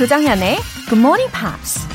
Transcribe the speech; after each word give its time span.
조정현의 0.00 0.56
Good 0.88 0.98
Morning 0.98 1.30
Pops. 1.30 1.86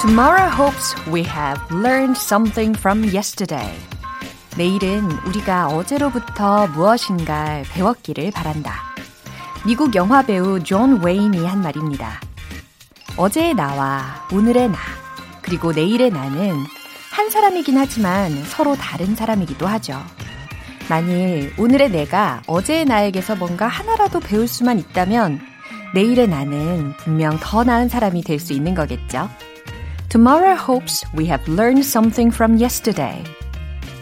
Tomorrow 0.00 0.50
hopes 0.50 0.96
we 1.12 1.22
have 1.22 1.62
learned 1.70 2.18
something 2.18 2.76
from 2.76 3.04
yesterday. 3.04 3.78
내일은 4.56 5.08
우리가 5.28 5.68
어제로부터 5.68 6.66
무엇인가 6.66 7.62
배웠기를 7.72 8.32
바란다. 8.32 8.82
미국 9.64 9.94
영화 9.94 10.22
배우 10.22 10.60
존 10.64 11.00
웨인이 11.00 11.46
한 11.46 11.62
말입니다. 11.62 12.20
어제의 13.16 13.54
나와 13.54 14.26
오늘의 14.32 14.70
나, 14.70 14.78
그리고 15.40 15.70
내일의 15.70 16.10
나는 16.10 16.64
한 17.24 17.30
사람이긴 17.30 17.78
하지만 17.78 18.44
서로 18.44 18.76
다른 18.76 19.16
사람이기도 19.16 19.66
하죠. 19.66 19.98
만일 20.90 21.54
오늘의 21.58 21.90
내가 21.90 22.42
어제의 22.46 22.84
나에게서 22.84 23.36
뭔가 23.36 23.66
하나라도 23.66 24.20
배울 24.20 24.46
수만 24.46 24.78
있다면 24.78 25.40
내일의 25.94 26.28
나는 26.28 26.92
분명 26.98 27.38
더 27.40 27.64
나은 27.64 27.88
사람이 27.88 28.22
될 28.24 28.38
수 28.38 28.52
있는 28.52 28.74
거겠죠. 28.74 29.30
Tomorrow 30.10 30.60
hopes 30.68 31.06
we 31.16 31.24
have 31.24 31.50
learned 31.50 31.80
something 31.80 32.30
from 32.30 32.60
yesterday. 32.60 33.24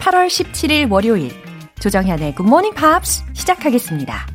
8월 0.01 0.27
17일 0.27 0.91
월요일 0.91 1.31
조정현의 1.79 2.35
Good 2.35 2.45
Morning 2.45 2.75
Pops 2.75 3.23
시작하겠습니다. 3.31 4.32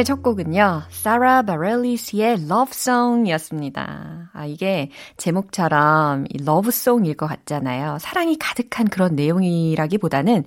오늘의 0.00 0.04
첫 0.04 0.22
곡은요. 0.22 0.82
사라 0.88 1.42
바렐리스의 1.42 2.44
Love 2.44 2.70
Song이었습니다. 2.70 4.30
아, 4.32 4.46
이게 4.46 4.90
제목처럼 5.16 6.24
이 6.30 6.42
러브송일 6.42 7.16
것 7.16 7.26
같잖아요. 7.26 7.98
사랑이 8.00 8.38
가득한 8.38 8.88
그런 8.88 9.14
내용이라기보다는 9.14 10.44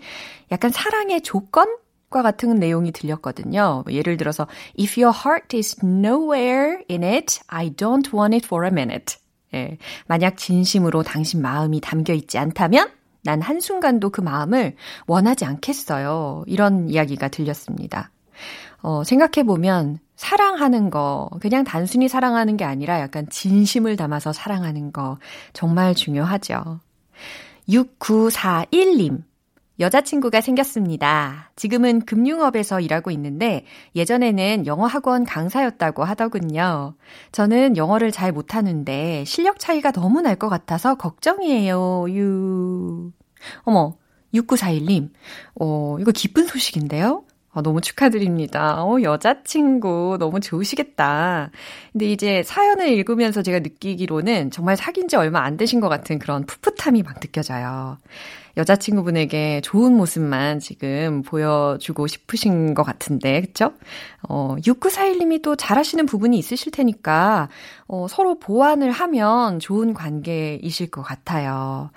약간 0.51 0.71
사랑의 0.71 1.21
조건? 1.21 1.77
과 2.09 2.21
같은 2.21 2.55
내용이 2.55 2.91
들렸거든요. 2.91 3.83
예를 3.89 4.17
들어서 4.17 4.47
If 4.79 5.01
your 5.01 5.17
heart 5.17 5.55
is 5.57 5.83
nowhere 5.83 6.83
in 6.87 7.03
it, 7.03 7.39
I 7.47 7.71
don't 7.71 8.13
want 8.13 8.35
it 8.35 8.45
for 8.45 8.65
a 8.65 8.71
minute. 8.71 9.17
예, 9.55 9.77
만약 10.05 10.37
진심으로 10.37 11.01
당신 11.01 11.41
마음이 11.41 11.81
담겨 11.81 12.13
있지 12.13 12.37
않다면 12.37 12.89
난 13.23 13.41
한순간도 13.41 14.11
그 14.11 14.21
마음을 14.21 14.75
원하지 15.07 15.45
않겠어요. 15.45 16.43
이런 16.45 16.87
이야기가 16.87 17.29
들렸습니다. 17.29 18.11
어, 18.83 19.03
생각해보면 19.03 19.99
사랑하는 20.15 20.89
거, 20.91 21.29
그냥 21.41 21.63
단순히 21.63 22.07
사랑하는 22.07 22.57
게 22.57 22.65
아니라 22.65 22.99
약간 22.99 23.27
진심을 23.29 23.95
담아서 23.95 24.31
사랑하는 24.33 24.91
거 24.91 25.17
정말 25.53 25.95
중요하죠. 25.95 26.79
6941님. 27.69 29.23
여자친구가 29.79 30.41
생겼습니다. 30.41 31.49
지금은 31.55 32.01
금융업에서 32.01 32.79
일하고 32.79 33.09
있는데 33.11 33.65
예전에는 33.95 34.67
영어 34.67 34.85
학원 34.85 35.23
강사였다고 35.23 36.03
하더군요. 36.03 36.93
저는 37.31 37.75
영어를 37.75 38.11
잘 38.11 38.31
못하는데 38.31 39.23
실력 39.25 39.57
차이가 39.59 39.91
너무 39.91 40.21
날 40.21 40.35
것 40.35 40.49
같아서 40.49 40.95
걱정이에요. 40.95 42.05
유. 42.09 43.11
어머, 43.63 43.97
6941님. 44.33 45.09
어, 45.59 45.97
이거 45.99 46.11
기쁜 46.11 46.45
소식인데요? 46.45 47.23
아, 47.53 47.61
너무 47.61 47.81
축하드립니다. 47.81 48.83
어, 48.83 49.01
여자친구 49.01 50.17
너무 50.19 50.39
좋으시겠다. 50.39 51.51
근데 51.91 52.11
이제 52.11 52.41
사연을 52.43 52.89
읽으면서 52.89 53.43
제가 53.43 53.59
느끼기로는 53.59 54.49
정말 54.49 54.75
사귄 54.75 55.07
지 55.07 55.15
얼마 55.15 55.41
안 55.41 55.55
되신 55.55 55.79
것 55.79 55.87
같은 55.87 56.17
그런 56.17 56.45
풋풋함이 56.47 57.03
막 57.03 57.19
느껴져요. 57.19 57.97
여자친구분에게 58.57 59.61
좋은 59.61 59.95
모습만 59.95 60.59
지금 60.59 61.21
보여주고 61.23 62.07
싶으신 62.07 62.73
것 62.73 62.83
같은데, 62.83 63.41
그쵸? 63.41 63.73
어, 64.27 64.55
6941님이 64.65 65.41
또 65.41 65.55
잘하시는 65.55 66.05
부분이 66.05 66.37
있으실 66.37 66.71
테니까, 66.71 67.49
어, 67.87 68.07
서로 68.07 68.39
보완을 68.39 68.91
하면 68.91 69.59
좋은 69.59 69.93
관계이실 69.93 70.91
것 70.91 71.01
같아요. 71.01 71.89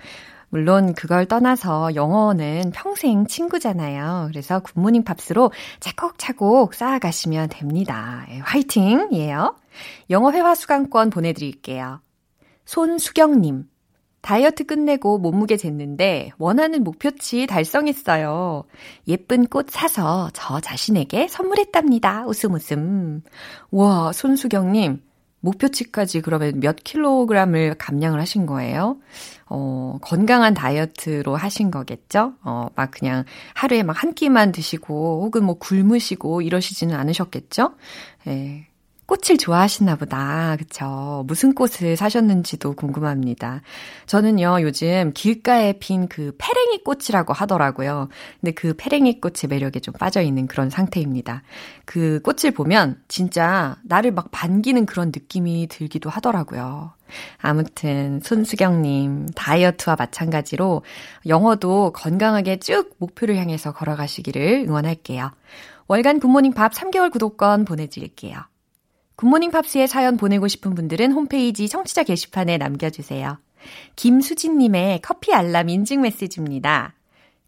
물론 0.48 0.94
그걸 0.94 1.26
떠나서 1.26 1.94
영어는 1.94 2.72
평생 2.74 3.26
친구잖아요. 3.26 4.28
그래서 4.30 4.60
굿모닝 4.60 5.04
팝스로 5.04 5.52
차곡차곡 5.80 6.74
쌓아가시면 6.74 7.48
됩니다. 7.50 8.26
예, 8.30 8.38
화이팅이에요. 8.38 9.56
영어 10.10 10.32
회화 10.32 10.54
수강권 10.54 11.10
보내드릴게요. 11.10 12.00
손수경님. 12.64 13.68
다이어트 14.26 14.64
끝내고 14.64 15.18
몸무게 15.18 15.54
쟀는데 15.54 16.30
원하는 16.38 16.82
목표치 16.82 17.46
달성했어요. 17.46 18.64
예쁜 19.06 19.46
꽃 19.46 19.70
사서 19.70 20.30
저 20.32 20.58
자신에게 20.58 21.28
선물했답니다. 21.28 22.26
웃음 22.26 22.54
웃음. 22.54 23.22
와, 23.70 24.10
손수경님. 24.12 25.00
목표치까지 25.40 26.22
그러면 26.22 26.60
몇 26.60 26.76
킬로그램을 26.82 27.74
감량을 27.78 28.20
하신 28.20 28.46
거예요? 28.46 28.98
어, 29.48 29.98
건강한 30.02 30.54
다이어트로 30.54 31.36
하신 31.36 31.70
거겠죠? 31.70 32.34
어, 32.42 32.68
막 32.74 32.90
그냥 32.90 33.24
하루에 33.54 33.82
막 33.82 33.96
한 33.96 34.12
끼만 34.14 34.52
드시고 34.52 35.22
혹은 35.24 35.44
뭐 35.44 35.54
굶으시고 35.58 36.42
이러시지는 36.42 36.94
않으셨겠죠? 36.96 37.74
예. 38.28 38.66
꽃을 39.06 39.38
좋아하시나 39.38 39.96
보다. 39.96 40.56
그쵸? 40.56 41.24
무슨 41.26 41.54
꽃을 41.54 41.96
사셨는지도 41.96 42.74
궁금합니다. 42.74 43.62
저는요, 44.06 44.58
요즘 44.62 45.12
길가에 45.14 45.74
핀 45.78 46.08
그 46.08 46.34
페랭이 46.38 46.84
꽃이라고 46.84 47.32
하더라고요. 47.32 48.08
근데 48.40 48.52
그 48.52 48.74
페랭이 48.76 49.20
꽃의 49.20 49.48
매력에 49.48 49.80
좀 49.80 49.94
빠져있는 49.94 50.46
그런 50.46 50.70
상태입니다. 50.70 51.42
그 51.84 52.20
꽃을 52.22 52.52
보면 52.52 53.00
진짜 53.08 53.76
나를 53.84 54.12
막 54.12 54.30
반기는 54.30 54.86
그런 54.86 55.08
느낌이 55.08 55.68
들기도 55.68 56.10
하더라고요. 56.10 56.92
아무튼, 57.38 58.20
손수경님, 58.22 59.28
다이어트와 59.34 59.96
마찬가지로 59.96 60.82
영어도 61.26 61.92
건강하게 61.92 62.58
쭉 62.58 62.94
목표를 62.98 63.36
향해서 63.36 63.72
걸어가시기를 63.72 64.64
응원할게요. 64.68 65.30
월간 65.88 66.18
굿모닝 66.20 66.52
밥 66.52 66.72
3개월 66.72 67.12
구독권 67.12 67.64
보내드릴게요. 67.64 68.40
굿모닝 69.16 69.50
팝스에 69.50 69.86
사연 69.86 70.16
보내고 70.16 70.46
싶은 70.46 70.74
분들은 70.74 71.12
홈페이지 71.12 71.68
청취자 71.68 72.04
게시판에 72.04 72.58
남겨주세요. 72.58 73.38
김수진님의 73.96 75.00
커피 75.02 75.32
알람 75.32 75.68
인증 75.68 76.02
메시지입니다. 76.02 76.94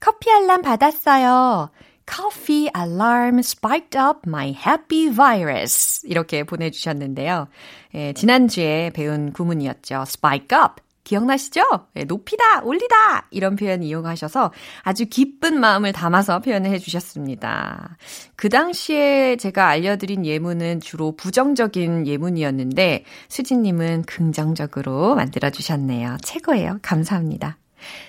커피 0.01 0.31
알람 0.31 0.63
받았어요. 0.63 1.71
Coffee 2.11 2.71
alarm 2.75 3.41
spiked 3.41 3.99
up 3.99 4.21
my 4.27 4.49
happy 4.49 5.15
virus. 5.15 6.07
이렇게 6.07 6.43
보내주셨는데요. 6.43 7.49
예, 7.95 8.15
지난주에 8.15 8.91
배운 8.95 9.33
구문이었죠. 9.33 10.05
spike 10.07 10.59
up. 10.59 10.81
기억나시죠? 11.09 11.63
예, 11.97 12.05
높이다, 12.05 12.61
올리다! 12.61 13.29
이런 13.31 13.57
표현 13.57 13.83
이용하셔서 13.83 14.53
아주 14.83 15.07
기쁜 15.07 15.59
마음을 15.59 15.93
담아서 15.93 16.41
표현을 16.41 16.71
해주셨습니다. 16.73 17.97
그 18.37 18.51
당시에 18.51 19.37
제가 19.37 19.69
알려드린 19.69 20.27
예문은 20.27 20.81
주로 20.81 21.17
부정적인 21.17 22.07
예문이었는데, 22.07 23.05
수진님은 23.29 24.03
긍정적으로 24.03 25.15
만들어주셨네요. 25.15 26.19
최고예요. 26.23 26.79
감사합니다. 26.83 27.57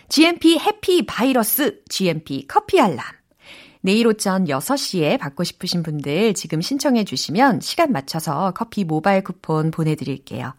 GMP 0.10 0.60
해피 0.60 1.06
바이러스, 1.06 1.81
GMP 1.88 2.48
커피 2.48 2.81
알람. 2.81 3.00
내일 3.80 4.07
오전 4.07 4.44
6시에 4.44 5.18
받고 5.18 5.45
싶으신 5.45 5.84
분들 5.84 6.34
지금 6.34 6.60
신청해 6.60 7.06
주시면 7.06 7.62
시간 7.62 7.94
맞춰서 7.94 8.52
커피 8.52 8.84
모바일 8.84 9.24
쿠폰 9.24 9.72
보내드릴게요. 9.72 10.54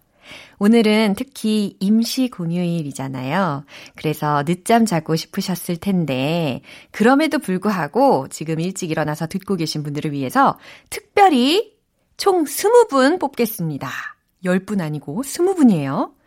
오늘은 0.58 1.14
특히 1.16 1.76
임시 1.80 2.28
공휴일이잖아요. 2.28 3.64
그래서 3.96 4.44
늦잠 4.44 4.86
자고 4.86 5.16
싶으셨을 5.16 5.76
텐데, 5.76 6.60
그럼에도 6.90 7.38
불구하고 7.38 8.28
지금 8.28 8.60
일찍 8.60 8.90
일어나서 8.90 9.26
듣고 9.26 9.56
계신 9.56 9.82
분들을 9.82 10.12
위해서 10.12 10.58
특별히 10.90 11.72
총 12.16 12.44
20분 12.44 13.18
뽑겠습니다. 13.18 13.90
10분 14.44 14.80
아니고 14.80 15.22
20분이에요. 15.22 16.12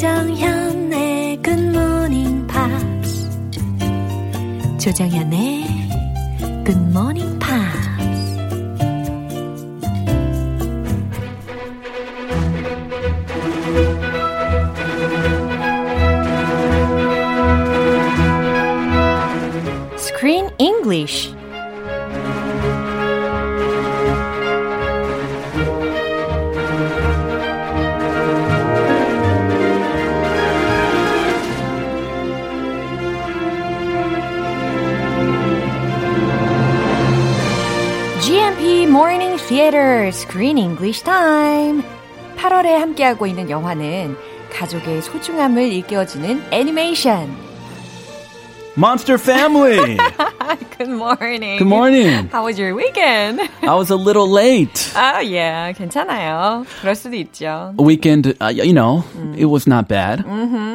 조정현의 0.00 1.42
굿모닝 1.42 2.46
팝스 2.46 3.28
조정현의 4.78 5.66
굿모닝 6.64 7.38
Theater 40.09 40.09
Screen 40.11 40.57
English 40.57 41.03
Time. 41.03 41.83
8월에 42.37 42.79
함께하고 42.79 43.27
있는 43.27 43.51
영화는 43.51 44.17
가족의 44.51 45.03
소중함을 45.03 45.71
일깨워주는 45.71 46.45
애니메이션. 46.49 47.29
Monster 48.75 49.19
Family. 49.21 49.97
Good 50.79 50.89
morning. 50.89 51.59
Good 51.59 51.67
morning. 51.67 52.29
How 52.33 52.45
was 52.45 52.59
your 52.59 52.73
weekend? 52.75 53.41
I 53.70 53.74
was 53.76 53.92
a 53.92 53.96
little 53.96 54.26
late. 54.28 54.90
아, 54.96 55.22
yeah, 55.22 55.72
괜찮아요. 55.78 56.64
그럴 56.80 56.96
수도 56.96 57.14
있죠. 57.14 57.72
Weekend, 57.78 58.34
uh, 58.40 58.48
you 58.50 58.72
know, 58.72 59.04
it 59.38 59.44
was 59.44 59.68
not 59.68 59.86
bad. 59.86 60.24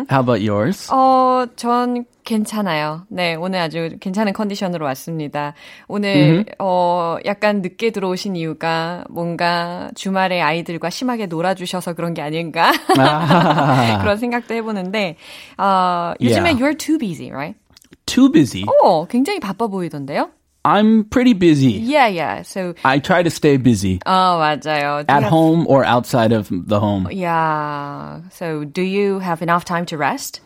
How 0.10 0.22
about 0.22 0.40
yours? 0.42 0.88
어, 0.94 1.46
전 1.58 2.06
괜찮아요. 2.24 3.06
네, 3.10 3.36
오늘 3.36 3.60
아주 3.60 3.98
괜찮은 4.00 4.32
컨디션으로 4.32 4.86
왔습니다. 4.86 5.56
오늘, 5.90 6.46
어, 6.58 7.18
약간 7.26 7.62
늦게 7.62 7.92
들어오신 7.92 8.38
이유가 8.38 9.04
뭔가 9.10 9.92
주말에 9.96 10.40
아이들과 10.40 10.90
심하게 10.90 11.26
놀아주셔서 11.26 11.96
그런 11.96 12.14
게 12.14 12.22
아닌가? 12.22 12.72
Ah, 12.98 14.00
그런 14.02 14.16
생각도 14.16 14.54
해보는데, 14.54 15.18
어, 15.58 16.14
요즘에 16.22 16.52
Yeah. 16.52 16.64
you're 16.64 16.78
too 16.80 16.98
busy, 16.98 17.30
right? 17.30 17.60
too 18.06 18.32
busy. 18.32 18.64
어, 18.64 19.06
굉장히 19.08 19.42
바빠 19.42 19.68
보이던데요? 19.68 20.30
I'm 20.65 21.05
pretty 21.05 21.33
busy. 21.33 21.73
Yeah, 21.73 22.07
yeah. 22.09 22.43
So, 22.43 22.75
I 22.85 22.99
try 22.99 23.23
to 23.23 23.31
stay 23.31 23.57
busy 23.57 23.99
어, 24.05 24.37
맞아요. 24.39 25.07
Do 25.07 25.13
you 25.13 25.17
at 25.17 25.23
have- 25.23 25.31
home 25.33 25.67
or 25.67 25.85
outside 25.85 26.33
of 26.33 26.49
the 26.53 26.79
home. 26.79 27.09
Yeah. 27.11 28.21
So, 28.31 28.65
do 28.65 28.83
you 28.83 29.21
have 29.21 29.41
enough 29.41 29.65
time 29.65 29.87
to 29.87 29.97
rest? 29.97 30.41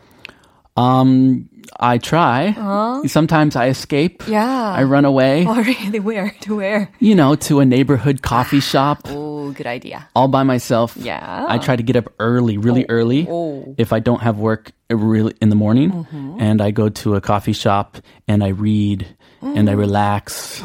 Um, 0.76 1.48
I 1.78 1.98
try. 1.98 2.52
Sometimes 3.06 3.54
I 3.56 3.68
escape. 3.68 4.24
Yeah. 4.26 4.72
I 4.74 4.82
run 4.82 5.04
away, 5.04 5.46
Oh, 5.46 5.54
really? 5.62 6.00
Where? 6.00 6.34
To 6.42 6.56
where? 6.56 6.90
you 6.98 7.14
know, 7.14 7.34
to 7.46 7.60
a 7.60 7.64
neighborhood 7.64 8.22
coffee 8.22 8.58
shop 8.60 9.06
Oh, 9.06 9.50
good 9.52 9.66
idea. 9.66 10.08
all 10.16 10.26
by 10.28 10.42
myself. 10.42 10.96
Yeah. 10.96 11.46
I 11.48 11.58
try 11.58 11.76
to 11.76 11.82
get 11.82 11.94
up 11.96 12.12
early, 12.18 12.58
really 12.58 12.86
early. 12.88 13.26
oh. 13.30 13.74
If 13.78 13.92
I 13.92 14.00
don't 14.00 14.22
have 14.22 14.38
work 14.38 14.72
uh, 14.90 14.96
really 14.96 15.34
in 15.40 15.48
the 15.48 15.56
morning, 15.56 16.06
and 16.40 16.60
I 16.60 16.70
go 16.72 16.88
to 17.02 17.14
a 17.14 17.20
coffee 17.20 17.52
shop 17.52 17.98
and 18.26 18.42
I 18.42 18.48
read 18.48 19.06
and 19.41 19.69
I 19.69 19.73
relax 19.73 20.61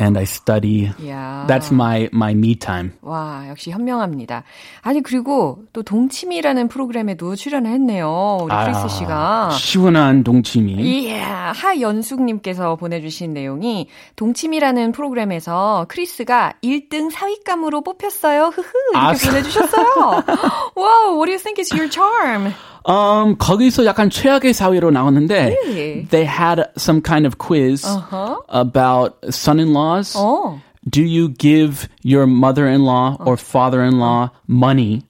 and 0.00 0.18
I 0.18 0.24
study. 0.24 0.90
Yeah. 0.98 1.46
That's 1.46 1.70
my 1.70 2.08
my 2.12 2.32
me 2.32 2.56
time. 2.56 2.92
와, 3.02 3.44
역시 3.48 3.70
현명합니다. 3.70 4.44
아니, 4.82 5.02
그리고 5.02 5.64
또 5.72 5.82
동치미라는 5.82 6.68
프로그램에도 6.68 7.36
출연을 7.36 7.70
했네요. 7.70 8.38
우리 8.42 8.54
크리스 8.54 8.88
씨가. 8.98 9.50
시원한 9.50 10.24
동치미. 10.24 11.06
예, 11.06 11.20
하연숙님께서 11.20 12.76
보내주신 12.76 13.32
내용이 13.34 13.88
동치미라는 14.16 14.92
프로그램에서 14.92 15.86
크리스가 15.88 16.54
1등 16.62 17.10
사윗감으로 17.10 17.82
뽑혔어요. 17.82 18.46
흐흐 18.46 18.72
이렇게 18.92 19.06
아, 19.06 19.12
보내주셨어요. 19.30 20.24
wow, 20.76 21.16
what 21.16 21.26
do 21.26 21.32
you 21.32 21.38
think 21.38 21.58
is 21.58 21.72
your 21.72 21.88
charm? 21.90 22.52
Um, 22.85 23.35
거기서 23.37 23.85
약간 23.85 24.09
최악의 24.09 24.53
사회로 24.53 24.89
나왔는데 24.91 25.55
Really? 25.65 26.07
they 26.09 26.25
had 26.25 26.63
some 26.77 27.01
kind 27.01 27.25
of 27.27 27.37
quiz 27.37 27.83
Uh-huh. 27.85 28.37
about 28.49 29.17
son-in-laws. 29.29 30.15
어, 30.15 30.59
Do 30.89 31.03
you 31.03 31.29
give 31.37 31.87
your 32.03 32.25
mother-in-law 32.25 33.17
or 33.25 33.35
father-in-law 33.37 34.31
money 34.47 35.03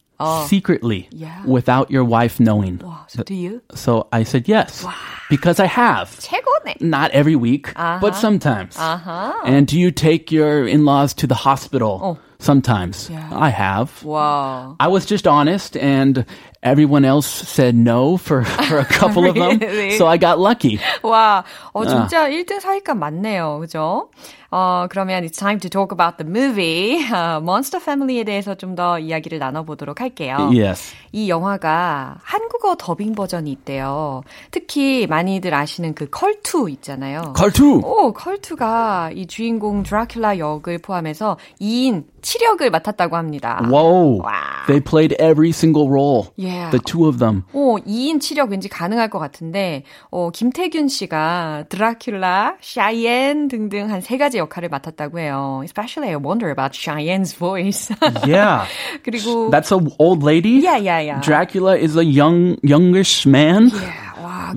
secretly 0.47 1.07
Yeah. 1.13 1.45
without 1.45 1.89
your 1.91 2.03
wife 2.03 2.39
knowing? 2.39 2.79
와, 2.83 3.05
so 3.07 3.23
do 3.23 3.33
you? 3.33 3.61
So 3.75 4.07
I 4.11 4.23
said 4.23 4.49
yes 4.49 4.83
because 5.29 5.59
I 5.61 5.67
have. 5.67 6.09
최고네. 6.19 6.81
Not 6.81 7.11
every 7.11 7.35
week, 7.37 7.71
but 8.01 8.15
sometimes. 8.15 8.75
아하. 8.75 9.35
And 9.45 9.67
do 9.67 9.79
you 9.79 9.91
take 9.91 10.31
your 10.33 10.65
in-laws 10.67 11.13
to 11.21 11.27
the 11.27 11.35
hospital? 11.35 12.17
Sometimes. 12.41 13.09
I 13.31 13.49
have. 13.49 13.91
와. 14.03 14.75
I 14.79 14.87
was 14.87 15.05
just 15.05 15.27
honest 15.27 15.77
and 15.77 16.25
everyone 16.63 17.05
else 17.05 17.27
said 17.27 17.75
no 17.75 18.17
for, 18.17 18.43
for 18.43 18.79
a 18.79 18.85
couple 18.85 19.25
of 19.27 19.35
them. 19.35 19.59
Really? 19.59 19.97
So 19.97 20.07
I 20.07 20.17
got 20.17 20.39
lucky. 20.39 20.79
와, 21.03 21.43
어, 21.73 21.85
진짜 21.85 22.29
1등 22.29 22.59
사위감 22.59 22.99
맞네요. 22.99 23.59
그죠? 23.59 24.09
어, 24.56 24.86
그러면 24.88 25.24
it's 25.24 25.36
time 25.36 25.58
to 25.58 25.68
talk 25.68 25.90
about 25.92 26.16
the 26.16 26.24
movie. 26.30 27.02
어, 27.10 27.38
Monster 27.42 27.82
Family에 27.82 28.22
대해서 28.22 28.54
좀 28.54 28.74
더 28.76 28.98
이야기를 29.00 29.38
나눠보도록 29.38 30.00
할게요. 30.00 30.36
Yes. 30.52 30.94
이 31.12 31.28
영화가 31.28 32.18
한국어 32.22 32.74
더빙 32.76 33.14
버전이 33.14 33.50
있대요. 33.52 34.22
특히 34.50 35.06
많이들 35.08 35.54
아시는 35.54 35.94
그 35.94 36.08
컬투 36.10 36.68
있잖아요. 36.70 37.34
컬투. 37.36 37.82
오, 37.84 38.12
컬투가 38.12 39.10
이 39.14 39.26
주인공 39.26 39.82
드라큘라 39.84 40.38
역을 40.38 40.78
포함해서 40.78 41.36
2인 41.60 42.04
7역을 42.20 42.70
맡았다고 42.70 43.16
합니다. 43.16 43.60
Wow. 43.70 44.22
They 44.66 44.80
played 44.82 45.14
every 45.20 45.50
single 45.50 45.88
role. 45.88 46.28
Yeah. 46.36 46.70
The 46.70 46.80
two 46.84 47.06
of 47.06 47.18
them. 47.18 47.42
오, 47.52 47.78
2인 47.78 48.18
7역 48.18 48.50
왠지 48.50 48.68
가능할 48.68 49.10
것 49.10 49.18
같은데, 49.18 49.82
어, 50.10 50.30
김태균 50.30 50.88
씨가 50.88 51.64
드라큘라, 51.68 52.56
샤이엔 52.60 53.48
등등 53.48 53.90
한 53.90 54.00
세 54.00 54.16
가지 54.18 54.40
역할을 54.43 54.69
맡았다고 54.69 55.19
해요. 55.19 55.61
Especially 55.63 56.09
I 56.09 56.17
wonder 56.17 56.49
about 56.49 56.73
Cheyenne's 56.73 57.33
voice. 57.33 57.89
Yeah. 58.25 58.65
그리고 59.03 59.49
That's 59.51 59.71
an 59.71 59.91
old 59.99 60.23
lady. 60.23 60.59
Yeah, 60.61 60.77
yeah, 60.77 60.99
yeah. 60.99 61.21
Dracula 61.21 61.77
is 61.77 61.95
a 61.95 62.03
young, 62.03 62.57
youngish 62.63 63.25
man. 63.25 63.69
Yeah, 63.69 63.77
와, 63.79 64.02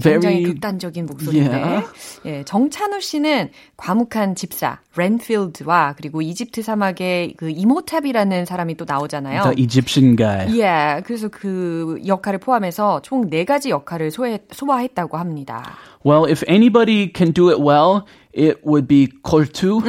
굉장히 0.02 0.42
Very- 0.42 0.44
극단적인 0.54 1.06
목소리인데. 1.06 1.52
Yeah. 1.56 1.88
예, 2.26 2.44
정찬우 2.44 3.00
씨는 3.02 3.50
과묵한 3.78 4.36
집사 4.36 4.80
렌필드와 4.96 5.94
그리고 5.98 6.22
이집트 6.22 6.62
사막의 6.62 7.34
그 7.38 7.50
임호텝이라는 7.50 8.46
사람이 8.46 8.76
또 8.76 8.86
나오잖아요. 8.88 9.44
The 9.44 9.56
Egyptian 9.58 10.16
guy. 10.16 10.48
예, 10.60 11.02
그래서 11.06 11.28
그 11.30 12.00
역할을 12.06 12.40
포함해서 12.40 13.02
총 13.02 13.28
네 13.30 13.44
가지 13.46 13.70
역할을 13.70 14.12
소해, 14.12 14.40
소화했다고 14.52 15.18
합니다. 15.18 15.64
Well, 16.06 16.26
if 16.30 16.44
anybody 16.48 17.12
can 17.14 17.34
do 17.34 17.50
it 17.50 17.60
well, 17.60 18.06
it 18.34 18.62
would 18.64 18.88
be 18.88 19.08
Kortu. 19.24 19.82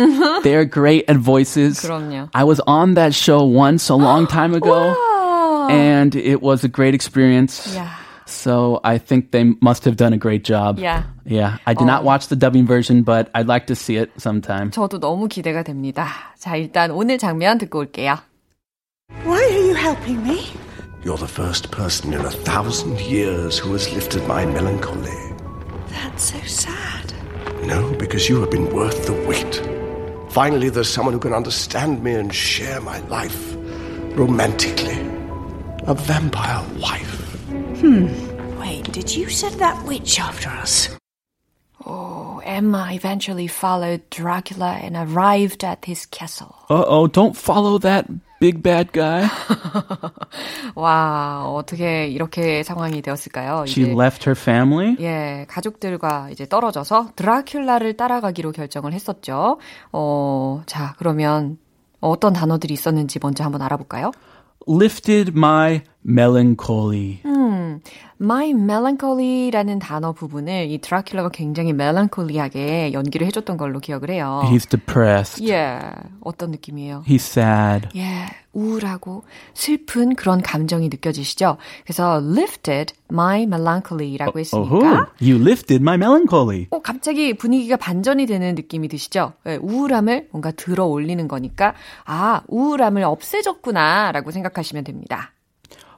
They're 0.42 0.64
great 0.68 1.04
at 1.08 1.18
voices. 1.20 1.80
그럼요. 1.86 2.28
I 2.34 2.42
was 2.44 2.60
on 2.66 2.94
that 2.94 3.14
show 3.14 3.44
once 3.44 3.88
a 3.90 3.96
long 3.96 4.26
time 4.26 4.54
ago, 4.54 4.94
아, 4.96 5.68
and 5.70 6.16
it 6.16 6.42
was 6.42 6.64
a 6.64 6.68
great 6.68 6.94
experience. 6.94 7.70
Yeah. 7.72 7.86
So 8.27 8.79
I 8.83 8.97
think 8.97 9.31
they 9.31 9.43
must 9.61 9.85
have 9.85 9.97
done 9.97 10.13
a 10.13 10.17
great 10.17 10.43
job. 10.43 10.79
Yeah. 10.79 11.03
Yeah. 11.25 11.57
I 11.65 11.73
did 11.73 11.85
not 11.85 12.03
watch 12.03 12.27
the 12.27 12.35
dubbing 12.35 12.65
version, 12.65 13.03
but 13.03 13.29
I'd 13.35 13.47
like 13.47 13.67
to 13.67 13.75
see 13.75 13.97
it 13.97 14.11
sometime. 14.17 14.71
저도 14.71 14.99
너무 14.99 15.27
기대가 15.27 15.63
됩니다. 15.63 16.07
자, 16.39 16.55
일단 16.55 16.91
오늘 16.91 17.17
장면 17.17 17.57
듣고 17.57 17.79
올게요. 17.79 18.17
Why 19.25 19.43
are 19.43 19.67
you 19.67 19.75
helping 19.75 20.23
me? 20.23 20.47
You're 21.03 21.17
the 21.17 21.27
first 21.27 21.69
person 21.71 22.13
in 22.13 22.21
a 22.21 22.31
thousand 22.31 22.99
years 23.01 23.59
who 23.59 23.73
has 23.73 23.91
lifted 23.93 24.25
my 24.25 24.45
melancholy. 24.45 25.33
That's 25.89 26.31
so 26.31 26.39
sad. 26.45 27.11
No, 27.67 27.91
because 27.99 28.29
you 28.29 28.39
have 28.39 28.49
been 28.49 28.73
worth 28.73 29.05
the 29.05 29.13
wait. 29.27 29.61
Finally, 30.31 30.69
there's 30.69 30.89
someone 30.89 31.13
who 31.13 31.19
can 31.19 31.33
understand 31.33 32.03
me 32.03 32.13
and 32.13 32.33
share 32.33 32.79
my 32.79 32.99
life 33.07 33.55
romantically. 34.15 34.97
A 35.85 35.93
vampire 35.93 36.63
wife. 36.79 37.26
Wait, 37.82 38.90
did 38.92 39.14
you 39.14 39.28
send 39.28 39.58
that 39.60 39.86
witch 39.86 40.18
after 40.18 40.50
us? 40.50 40.90
Oh, 41.86 42.40
Emma 42.44 42.88
eventually 42.92 43.46
followed 43.46 44.02
Dracula 44.10 44.78
and 44.82 44.96
arrived 44.96 45.64
at 45.64 45.84
his 45.84 46.06
castle. 46.06 46.54
Uh 46.68 46.84
oh, 46.86 47.06
don't 47.06 47.36
follow 47.36 47.78
that 47.78 48.06
big 48.40 48.62
bad 48.62 48.92
guy. 48.92 49.28
와, 50.74 51.44
어떻게 51.46 52.08
이렇게 52.08 52.62
상황이 52.62 53.00
되었을까요? 53.00 53.64
She 53.66 53.84
이제, 53.84 53.92
left 53.92 54.28
her 54.28 54.36
family. 54.36 54.96
예, 55.00 55.46
가족들과 55.48 56.30
이제 56.30 56.46
떨어져서 56.46 57.12
드라큘라를 57.16 57.96
따라가기로 57.96 58.52
결정을 58.52 58.92
했었죠. 58.92 59.58
어, 59.92 60.62
자, 60.66 60.94
그러면 60.98 61.58
어떤 62.00 62.32
단어들이 62.32 62.74
있었는지 62.74 63.18
먼저 63.22 63.44
한번 63.44 63.62
알아볼까요? 63.62 64.10
Lifted 64.68 65.32
my 65.34 65.82
melancholy. 66.06 67.20
My 68.20 68.50
melancholy라는 68.50 69.78
단어 69.78 70.12
부분을 70.12 70.68
이 70.70 70.78
드라큘라가 70.80 71.30
굉장히 71.32 71.72
멜랑콜리하게 71.72 72.92
연기를 72.92 73.26
해줬던 73.28 73.56
걸로 73.56 73.78
기억을 73.78 74.10
해요. 74.10 74.42
He's 74.46 74.68
depressed. 74.68 75.46
예, 75.48 75.78
어떤 76.20 76.50
느낌이에요? 76.50 77.04
He's 77.06 77.16
sad. 77.38 77.88
예, 77.96 78.26
우울하고 78.52 79.22
슬픈 79.54 80.16
그런 80.16 80.42
감정이 80.42 80.88
느껴지시죠? 80.88 81.58
그래서 81.84 82.20
lifted 82.24 82.94
my 83.12 83.42
melancholy라고 83.44 84.32
Oh, 84.32 84.40
했으니까 84.40 85.12
you 85.22 85.36
lifted 85.40 85.80
my 85.80 85.94
melancholy. 85.96 86.66
어, 86.70 86.80
갑자기 86.82 87.34
분위기가 87.34 87.76
반전이 87.76 88.26
되는 88.26 88.56
느낌이 88.56 88.88
드시죠? 88.88 89.34
예, 89.46 89.56
우울함을 89.56 90.28
뭔가 90.32 90.50
들어 90.50 90.86
올리는 90.86 91.28
거니까 91.28 91.74
아, 92.04 92.42
우울함을 92.48 93.04
없애줬구나라고 93.04 94.32
생각하시면 94.32 94.82
됩니다. 94.82 95.32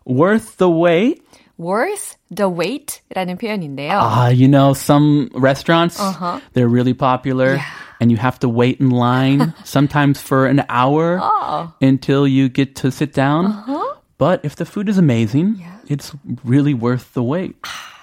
Worth 0.09 0.57
the 0.57 0.69
wait. 0.69 1.21
worth 1.57 2.17
the 2.29 2.49
wait라는 2.51 3.37
표현인데요. 3.37 3.97
Ah, 3.97 4.27
you 4.27 4.47
know, 4.47 4.73
some 4.73 5.29
restaurants, 5.33 5.97
Uh-huh. 5.99 6.39
they're 6.53 6.67
really 6.67 6.93
popular. 6.93 7.59
And 8.01 8.11
you 8.11 8.17
have 8.17 8.37
to 8.39 8.49
wait 8.49 8.81
in 8.81 8.89
line, 8.91 9.53
sometimes 9.63 10.19
for 10.19 10.47
an 10.47 10.65
hour 10.67 11.17
Oh. 11.23 11.71
until 11.81 12.27
you 12.27 12.49
get 12.49 12.75
to 12.83 12.91
sit 12.91 13.13
down. 13.13 13.45
Uh-huh. 13.45 13.95
But 14.17 14.43
if 14.43 14.57
the 14.57 14.65
food 14.65 14.89
is 14.89 14.97
amazing, 14.99 15.63
it's 15.87 16.11
really 16.43 16.73
worth 16.73 17.13
the 17.13 17.23
wait. 17.23 17.55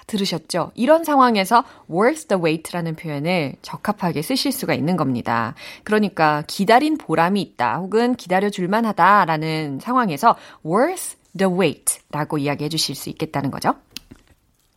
들으셨죠? 0.07 0.71
이런 0.75 1.03
상황에서 1.03 1.63
worth 1.89 2.27
the 2.27 2.41
wait라는 2.41 2.95
표현을 2.95 3.55
적합하게 3.61 4.21
쓰실 4.23 4.51
수가 4.51 4.73
있는 4.73 4.97
겁니다. 4.97 5.53
그러니까 5.83 6.43
기다린 6.47 6.97
보람이 6.97 7.39
있다 7.41 7.77
혹은 7.77 8.15
기다려 8.15 8.49
줄만 8.49 8.85
하다라는 8.85 9.79
상황에서 9.81 10.35
worth 10.65 11.15
the 11.36 11.52
wait라고 11.52 12.38
이야기해 12.38 12.68
주실 12.68 12.94
수 12.94 13.10
있겠다는 13.10 13.50
거죠. 13.50 13.74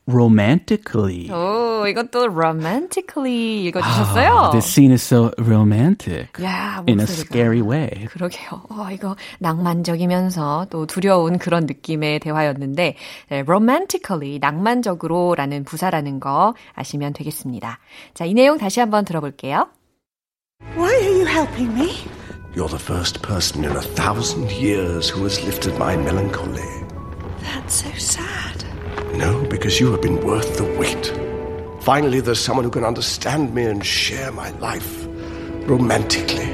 Romantically. 0.07 1.29
오, 1.29 1.87
이것도 1.87 2.25
romantically 2.25 3.65
읽어주셨어요? 3.65 4.49
This 4.51 4.67
scene 4.67 4.91
is 4.91 5.03
so 5.03 5.31
romantic 5.37 6.27
야, 6.43 6.83
in 6.87 6.99
a 6.99 7.05
scary 7.05 7.61
way. 7.61 8.07
그러게요. 8.07 8.63
어, 8.69 8.89
이거 8.91 9.15
낭만적이면서 9.39 10.67
또 10.69 10.87
두려운 10.87 11.37
그런 11.37 11.65
느낌의 11.65 12.19
대화였는데, 12.19 12.95
네, 13.29 13.39
romantically, 13.39 14.39
낭만적으로라는 14.39 15.63
부사라는 15.63 16.19
거 16.19 16.55
아시면 16.73 17.13
되겠습니다. 17.13 17.79
자, 18.13 18.25
이 18.25 18.33
내용 18.33 18.57
다시 18.57 18.79
한번 18.79 19.05
들어볼게요. 19.05 19.69
Why 20.75 20.93
are 20.93 21.13
you 21.13 21.27
helping 21.27 21.71
me? 21.73 22.20
You're 22.53 22.67
the 22.67 22.79
first 22.79 23.21
person 23.21 23.63
in 23.63 23.71
a 23.71 23.81
thousand 23.81 24.51
years 24.51 25.09
who 25.09 25.23
has 25.23 25.41
lifted 25.41 25.77
my 25.79 25.95
melancholy. 25.95 26.83
That's 27.39 27.75
so 27.75 27.91
sad. 27.93 28.65
No, 29.15 29.45
because 29.45 29.79
you 29.79 29.89
have 29.93 30.01
been 30.01 30.21
worth 30.25 30.57
the 30.57 30.65
wait. 30.77 31.13
Finally, 31.81 32.19
there's 32.19 32.41
someone 32.41 32.65
who 32.65 32.71
can 32.71 32.83
understand 32.83 33.55
me 33.55 33.63
and 33.63 33.85
share 33.85 34.33
my 34.33 34.51
life 34.59 35.07
romantically. 35.65 36.51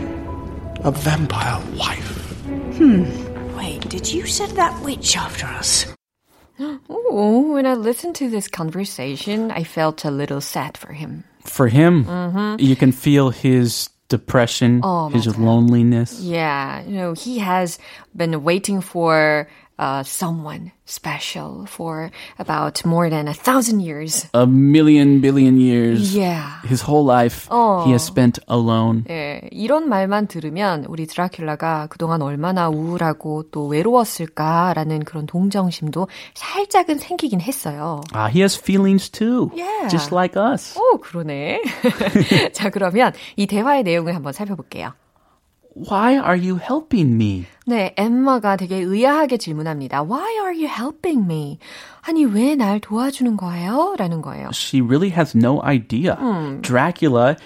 A 0.84 0.92
vampire 0.92 1.64
wife. 1.76 2.32
Hmm. 2.78 3.58
Wait, 3.58 3.90
did 3.90 4.08
you 4.08 4.28
send 4.28 4.56
that 4.56 4.80
witch 4.84 5.18
after 5.18 5.48
us? 5.48 5.88
Oh, 7.20 7.54
when 7.54 7.66
I 7.66 7.74
listened 7.74 8.14
to 8.18 8.30
this 8.30 8.48
conversation, 8.48 9.50
I 9.50 9.64
felt 9.64 10.06
a 10.06 10.12
little 10.12 10.42
sad 10.42 10.78
for 10.78 10.94
him. 10.94 11.24
For 11.44 11.68
him, 11.68 12.06
you 12.60 12.76
can 12.76 12.92
feel 12.92 13.32
his 13.32 13.90
depression, 14.10 14.82
oh, 14.84 15.10
his 15.10 15.38
loneliness. 15.38 16.20
Yeah, 16.20 16.82
you 16.84 16.96
know, 16.96 17.14
he 17.14 17.40
has 17.40 17.80
been 18.16 18.44
waiting 18.44 18.82
for 18.82 19.48
uh, 19.80 20.04
someone 20.04 20.72
special 20.86 21.66
for 21.68 22.12
about 22.40 22.86
more 22.86 23.10
than 23.10 23.28
a 23.28 23.34
thousand 23.34 23.82
years. 23.82 24.28
A 24.34 24.48
million 24.48 25.20
billion 25.22 25.60
years. 25.60 26.16
Yeah. 26.16 26.62
His 26.64 26.82
whole 26.82 27.04
life 27.06 27.48
he 27.86 27.92
has 27.92 28.04
spent 28.04 28.40
alone. 28.48 29.06
예, 29.10 29.42
이런 29.52 29.90
말만 29.90 30.28
들으면 30.28 30.86
우리 30.88 31.06
드라큘라가 31.06 31.88
그동안 31.90 32.22
얼마나 32.22 32.70
우울하고 32.70 33.44
또 33.52 33.68
외로웠을까라는 33.68 35.04
그런 35.04 35.26
동정심도 35.26 36.08
살짝은 36.34 36.98
생기긴 36.98 37.42
했어요. 37.42 38.02
Ah, 38.14 38.28
he 38.28 38.42
has 38.42 38.56
feelings 38.58 39.10
too. 39.10 39.52
Yeah. 39.56 39.90
Just 39.90 40.14
like 40.14 40.36
us. 40.38 40.78
오, 40.78 41.00
그러네. 41.00 41.62
자, 42.54 42.70
그러면 42.70 43.14
이 43.36 43.46
대화의 43.48 43.84
내용을 43.84 44.16
한번 44.16 44.34
살펴볼게요. 44.34 44.94
Why 45.77 46.19
are 46.19 46.37
you 46.37 46.59
helping 46.59 47.15
me? 47.15 47.47
네, 47.67 47.95
엠마가 47.97 48.57
되게 48.57 48.77
의아하게 48.77 49.39
질문합니다. 49.39 50.03
Why 50.03 50.37
are 50.39 50.53
you 50.55 50.67
helping 50.69 51.25
me? 51.25 51.59
아니, 52.03 52.27
왜 52.27 52.57
날 52.57 52.79
도와주는 52.79 53.37
거예요? 53.39 53.95
라는 53.97 54.21
거예요. 54.21 54.51
She 54.53 54.83
really 54.83 55.11
has 55.17 55.35
no 55.35 55.63
idea. 55.63 56.17
Hmm. 56.17 56.61
Dracula 56.61 57.37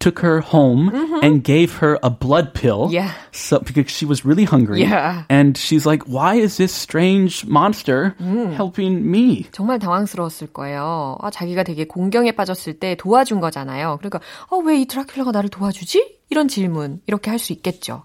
took 0.00 0.20
her 0.20 0.40
home 0.40 0.90
and 1.22 1.42
gave 1.42 1.80
her 1.80 1.98
a 2.02 2.10
blood 2.10 2.52
pill. 2.52 2.88
Mm-hmm. 2.88 2.94
Yeah. 2.94 3.10
So 3.32 3.60
because 3.60 3.90
she 3.90 4.04
was 4.04 4.24
really 4.24 4.44
hungry. 4.44 4.82
Yeah. 4.82 5.24
And 5.30 5.56
she's 5.56 5.86
like, 5.86 6.04
"Why 6.06 6.36
is 6.36 6.56
this 6.58 6.72
strange 6.74 7.46
monster 7.46 8.14
Hmm. 8.18 8.52
helping 8.52 9.08
me?" 9.10 9.46
정말 9.52 9.78
당황스러웠을 9.78 10.52
거예요. 10.52 11.16
아, 11.20 11.30
자기가 11.30 11.62
되게 11.64 11.86
공경에 11.86 12.32
빠졌을 12.32 12.78
때 12.78 12.94
도와준 12.96 13.40
거잖아요. 13.40 13.96
그러니까, 13.98 14.20
어, 14.50 14.58
왜 14.58 14.80
이 14.82 14.86
드라큘라가 14.86 15.32
나를 15.32 15.48
도와주지? 15.48 16.18
이런 16.30 16.48
질문, 16.48 17.00
이렇게 17.06 17.30
할 17.30 17.38
수 17.38 17.52
있겠죠. 17.54 18.04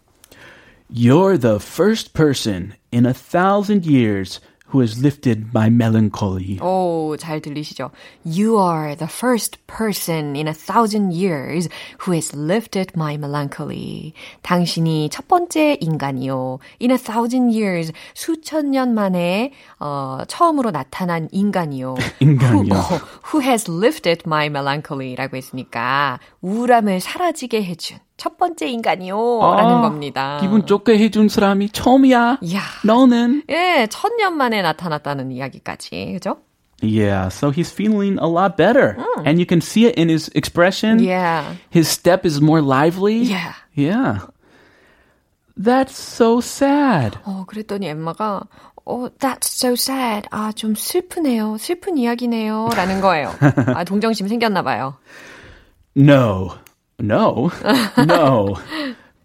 You're 0.92 1.38
the 1.40 1.58
first 1.60 2.14
person 2.14 2.74
in 2.92 3.06
a 3.06 3.14
thousand 3.14 3.86
years 3.86 4.40
who 4.75 4.81
has 4.81 5.01
lifted 5.01 5.47
my 5.55 5.71
melancholy. 5.71 6.59
오, 6.61 7.17
잘 7.17 7.41
들리시죠? 7.41 7.93
You 8.27 8.59
are 8.59 8.97
the 8.97 9.07
first 9.07 9.65
person 9.69 10.35
in 10.35 10.49
a 10.49 10.53
thousand 10.53 11.15
years 11.15 11.69
who 12.03 12.13
has 12.13 12.35
lifted 12.35 12.93
my 12.97 13.15
melancholy. 13.15 14.15
당신이 14.43 15.11
첫 15.11 15.29
번째 15.29 15.79
인간이요. 15.81 16.59
In 16.83 16.91
a 16.91 16.99
thousand 16.99 17.55
years, 17.55 17.93
수천 18.15 18.73
년 18.73 18.95
만에 18.95 19.53
어, 19.79 20.23
처음으로 20.27 20.73
나타난 20.73 21.29
인간이요. 21.31 21.95
인간이요. 22.19 22.75
Who, 22.75 22.77
어, 22.77 23.01
who 23.33 23.43
has 23.43 23.71
lifted 23.71 24.25
my 24.27 24.47
melancholy라고 24.47 25.37
했으니까 25.37 26.19
우울함을 26.41 26.99
사라지게 26.99 27.63
해준 27.63 27.99
첫 28.17 28.39
번째 28.39 28.69
인간이요. 28.69 29.17
라는 29.57 29.83
겁니다. 29.83 30.39
기분 30.41 30.67
좋게 30.67 30.99
해준 30.99 31.29
사람이 31.29 31.71
처음이야. 31.71 32.39
이야. 32.43 32.61
너는. 32.85 33.43
예, 33.51 33.87
천년 33.91 34.37
만에 34.37 34.63
나타났다는 34.63 35.33
이야기까지. 35.33 36.13
그죠? 36.15 36.37
Yeah, 36.83 37.29
so 37.29 37.51
he's 37.51 37.73
feeling 37.73 38.19
a 38.21 38.27
lot 38.29 38.57
better. 38.57 38.97
And 39.25 39.39
you 39.39 39.47
can 39.47 39.61
see 39.61 39.87
it 39.87 39.99
in 39.99 40.09
his 40.09 40.31
expression. 40.35 40.99
Hmm. 40.99 41.07
Yeah. 41.09 41.55
His 41.71 41.89
step 41.89 42.27
is 42.27 42.41
more 42.41 42.61
lively. 42.61 43.23
Yeah. 43.23 43.55
Yeah. 43.75 44.27
That's 45.57 45.97
so 45.97 46.41
sad. 46.41 47.19
어, 47.25 47.45
그랬더니 47.47 47.87
엠마가 47.87 48.43
어, 48.85 49.09
that's 49.19 49.47
so 49.47 49.73
sad. 49.73 50.29
아, 50.31 50.53
좀 50.53 50.75
슬프네요. 50.75 51.57
슬픈 51.59 51.97
이야기네요. 51.97 52.69
라는 52.77 53.01
거예요. 53.01 53.33
아, 53.75 53.85
동정심 53.85 54.29
생겼나 54.29 54.63
봐요. 54.63 54.99
No. 55.97 56.51
No. 56.99 57.51
no. 57.99 58.57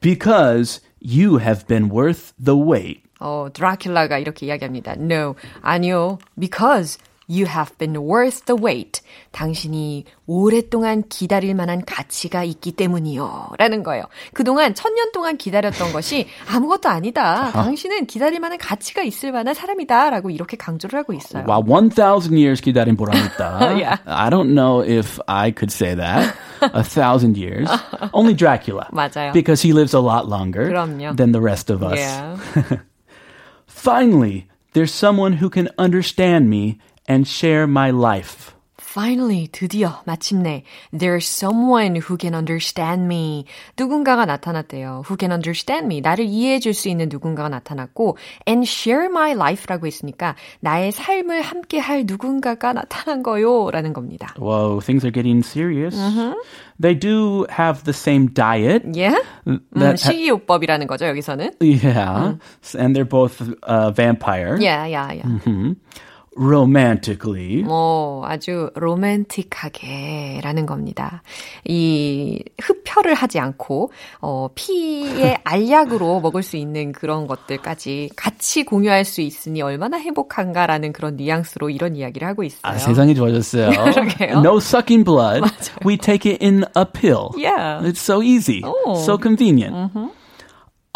Because 0.01 0.81
you 0.99 1.37
have 1.37 1.67
been 1.67 1.89
worth 1.89 2.33
the 2.43 2.55
wait. 2.55 3.03
어, 3.19 3.49
드라큘라가 3.51 4.17
이렇게 4.19 4.45
이야기합니다. 4.45 4.93
No, 4.93 5.35
아니요. 5.61 6.19
Because 6.39 6.97
you 7.29 7.45
have 7.45 7.77
been 7.77 7.95
worth 7.97 8.45
the 8.45 8.57
wait. 8.59 9.01
당신이 9.31 10.05
오랫동안 10.25 11.03
기다릴 11.07 11.53
만한 11.53 11.83
가치가 11.85 12.43
있기 12.43 12.71
때문이요. 12.71 13.51
라는 13.57 13.83
거예요. 13.83 14.03
그동안 14.33 14.73
천년 14.73 15.11
동안 15.11 15.37
기다렸던 15.37 15.91
것이 15.93 16.27
아무것도 16.49 16.89
아니다. 16.89 17.51
당신은 17.51 18.07
기다릴 18.07 18.39
만한 18.39 18.57
가치가 18.57 19.03
있을 19.03 19.31
만한 19.31 19.53
사람이다. 19.53 20.09
라고 20.09 20.29
이렇게 20.29 20.57
강조를 20.57 20.97
하고 20.97 21.13
있어요. 21.13 21.45
Wow, 21.47 21.63
1,000 21.67 22.33
years 22.33 22.61
기다린 22.61 22.95
보람 22.97 23.15
있다. 23.17 23.59
Yeah. 23.79 24.01
I 24.05 24.29
don't 24.29 24.53
know 24.55 24.81
if 24.81 25.19
I 25.27 25.51
could 25.51 25.71
say 25.71 25.95
that. 25.95 26.33
A 26.60 26.82
thousand 26.82 27.36
years. 27.36 27.68
Only 28.14 28.32
Dracula. 28.34 28.88
맞아요. 28.92 29.32
Because 29.32 29.60
he 29.60 29.72
lives 29.72 29.92
a 29.92 30.00
lot 30.00 30.28
longer 30.28 30.70
그럼요. 30.70 31.16
than 31.16 31.32
the 31.32 31.40
rest 31.40 31.68
of 31.68 31.82
us. 31.82 31.98
Yeah. 31.98 32.38
Finally, 33.66 34.48
there's 34.72 34.92
someone 34.92 35.34
who 35.34 35.50
can 35.50 35.68
understand 35.78 36.48
me 36.48 36.78
and 37.06 37.28
share 37.28 37.66
my 37.66 37.90
life. 37.90 38.54
Finally, 38.91 39.47
드디어, 39.51 40.01
마침내, 40.05 40.63
there's 40.91 41.27
someone 41.27 41.95
who 41.97 42.17
can 42.19 42.33
understand 42.33 43.03
me. 43.05 43.45
누군가가 43.77 44.25
나타났대요. 44.25 45.03
Who 45.07 45.15
can 45.19 45.31
understand 45.31 45.85
me. 45.85 46.01
나를 46.01 46.25
이해해 46.25 46.59
줄 46.59 46.73
수 46.73 46.89
있는 46.89 47.07
누군가가 47.07 47.49
나타났고, 47.49 48.17
and 48.47 48.67
share 48.67 49.05
my 49.05 49.33
life라고 49.33 49.85
했으니까, 49.85 50.35
나의 50.61 50.91
삶을 50.91 51.43
함께 51.43 51.77
할 51.77 52.05
누군가가 52.07 52.73
나타난 52.73 53.21
거요. 53.21 53.69
라는 53.69 53.93
겁니다. 53.93 54.33
Whoa, 54.39 54.79
things 54.79 55.05
are 55.05 55.11
getting 55.13 55.45
serious. 55.45 55.95
They 56.81 56.97
do 56.97 57.45
have 57.51 57.83
the 57.83 57.93
same 57.93 58.33
diet. 58.33 58.83
Yeah? 58.97 59.21
음, 59.45 59.59
That- 59.77 59.99
식이요법이라는 59.99 60.87
거죠, 60.87 61.05
여기서는. 61.05 61.51
Yeah. 61.61 62.37
And 62.75 62.95
they're 62.95 63.05
both 63.07 63.37
uh, 63.67 63.91
vampire. 63.91 64.57
Yeah, 64.59 64.85
yeah, 64.87 65.11
yeah. 65.13 65.73
Romantically. 66.39 67.63
뭐 67.63 68.25
아주 68.25 68.71
로맨틱하게라는 68.75 70.65
겁니다. 70.65 71.21
이 71.65 72.41
흡혈을 72.61 73.13
하지 73.13 73.39
않고 73.39 73.91
어 74.21 74.47
피의 74.55 75.37
알약으로 75.43 76.21
먹을 76.21 76.41
수 76.41 76.55
있는 76.55 76.93
그런 76.93 77.27
것들까지 77.27 78.11
같이 78.15 78.63
공유할 78.63 79.03
수 79.03 79.21
있으니 79.21 79.61
얼마나 79.61 79.97
행복한가라는 79.97 80.93
그런 80.93 81.17
뉘앙스로 81.17 81.69
이런 81.69 81.95
이야기를 81.95 82.27
하고 82.27 82.43
있어요. 82.43 82.61
아, 82.63 82.77
세상이 82.77 83.15
좋아졌어요. 83.15 83.71
no 84.41 84.57
sucking 84.57 85.03
blood. 85.03 85.43
We 85.85 85.97
take 85.97 86.25
it 86.31 86.41
in 86.41 86.65
a 86.75 86.85
pill. 86.85 87.31
Yeah. 87.35 87.81
It's 87.83 88.01
so 88.01 88.21
easy. 88.23 88.61
Oh. 88.63 88.95
So 89.03 89.17
convenient. 89.17 89.75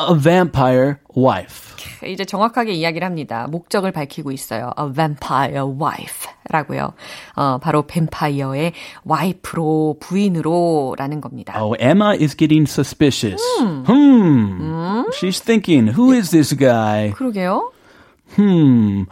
A 0.01 0.15
vampire 0.17 0.97
wife. 1.17 1.75
이제 2.07 2.25
정확하게 2.25 2.73
이야기를 2.73 3.05
합니다. 3.05 3.49
목적을 3.51 3.91
밝히고 3.91 4.31
있어요. 4.31 4.71
A 4.79 4.93
vampire 4.95 5.63
wife라고요. 5.63 6.93
어, 7.35 7.59
바로 7.59 7.83
뱀파이어의 7.83 8.73
와이프로 9.05 9.97
부인으로라는 9.99 11.21
겁니다. 11.21 11.61
Oh, 11.61 11.75
Emma 11.81 12.15
is 12.15 12.37
getting 12.37 12.71
suspicious. 12.71 13.43
Hmm. 13.59 15.05
She's 15.15 15.41
thinking, 15.43 15.89
who 15.89 16.13
is 16.13 16.31
this 16.31 16.55
guy? 16.57 17.11
그러게요. 17.17 17.73
Hmm. 18.37 19.07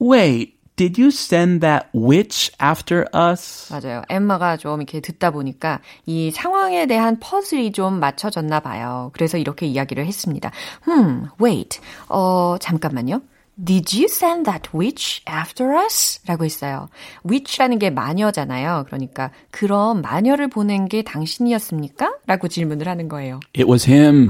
Wait, 0.00 0.53
Did 0.75 0.97
you 0.99 1.09
send 1.09 1.61
that 1.61 1.87
witch 1.93 2.51
after 2.61 3.05
us? 3.13 3.71
맞아요. 3.71 4.01
엠마가 4.09 4.57
좀 4.57 4.81
이렇게 4.81 4.99
듣다 4.99 5.31
보니까 5.31 5.79
이 6.05 6.31
상황에 6.31 6.85
대한 6.85 7.19
퍼즐이 7.19 7.71
좀 7.71 7.99
맞춰졌나 7.99 8.59
봐요. 8.59 9.11
그래서 9.13 9.37
이렇게 9.37 9.65
이야기를 9.65 10.05
했습니다. 10.05 10.51
Hmm, 10.85 11.27
wait. 11.41 11.79
어, 12.09 12.57
잠깐만요. 12.59 13.21
Did 13.57 13.95
you 13.95 14.07
send 14.09 14.43
that 14.51 14.69
witch 14.75 15.21
after 15.29 15.77
us? 15.77 16.19
라고 16.27 16.43
했어요. 16.43 16.89
witch라는 17.23 17.79
게 17.79 17.89
마녀잖아요. 17.89 18.83
그러니까 18.87 19.31
그럼 19.49 20.01
마녀를 20.01 20.49
보낸 20.49 20.89
게 20.89 21.03
당신이었습니까? 21.03 22.15
라고 22.27 22.49
질문을 22.49 22.89
하는 22.89 23.07
거예요. 23.07 23.39
It 23.57 23.63
was 23.69 23.89
him. 23.89 24.29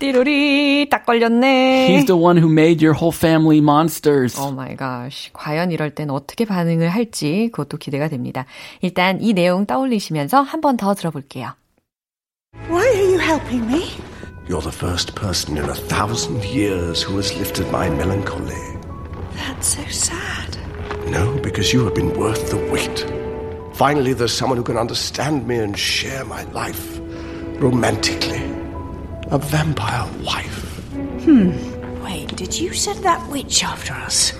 띠로리 0.00 0.88
딱 0.90 1.06
걸렸네. 1.06 1.88
He's 1.88 2.06
the 2.06 2.20
one 2.20 2.36
who 2.40 2.50
made 2.50 2.84
your 2.84 2.98
whole 2.98 3.14
family 3.16 3.58
monsters. 3.58 4.40
Oh 4.40 4.50
my 4.50 4.74
God. 4.76 5.08
과연 5.32 5.70
이럴 5.70 5.94
땐 5.94 6.10
어떻게 6.10 6.44
반응을 6.44 6.88
할지 6.88 7.50
그것도 7.52 7.76
기대가 7.78 8.08
됩니다. 8.08 8.44
일단 8.82 9.22
이 9.22 9.34
내용 9.34 9.66
떠올리시면서 9.66 10.40
한 10.42 10.60
번 10.60 10.76
더 10.76 10.94
들어볼게요. 10.94 11.52
Why 12.68 12.86
are 12.88 13.04
you 13.04 13.20
helping 13.20 13.64
me? 13.66 14.13
You're 14.47 14.61
the 14.61 14.71
first 14.71 15.15
person 15.15 15.57
in 15.57 15.69
a 15.69 15.75
thousand 15.75 16.43
years 16.43 17.01
who 17.03 17.17
has 17.17 17.35
lifted 17.37 17.71
my 17.71 17.89
melancholy. 17.89 18.77
That's 19.35 19.75
so 19.77 19.83
sad. 19.85 20.57
No, 21.07 21.37
because 21.41 21.71
you 21.71 21.85
have 21.85 21.95
been 21.95 22.17
worth 22.17 22.49
the 22.49 22.57
wait. 22.71 23.05
Finally, 23.75 24.13
there's 24.13 24.33
someone 24.33 24.57
who 24.57 24.63
can 24.63 24.77
understand 24.77 25.47
me 25.47 25.57
and 25.57 25.77
share 25.77 26.25
my 26.25 26.43
life 26.51 26.99
romantically. 27.61 28.43
A 29.31 29.37
vampire 29.37 30.09
wife. 30.23 30.65
Wait, 32.03 32.35
did 32.35 32.59
you 32.59 32.73
send 32.73 33.03
that 33.03 33.21
witch 33.29 33.63
after 33.63 33.93
us? 33.93 34.33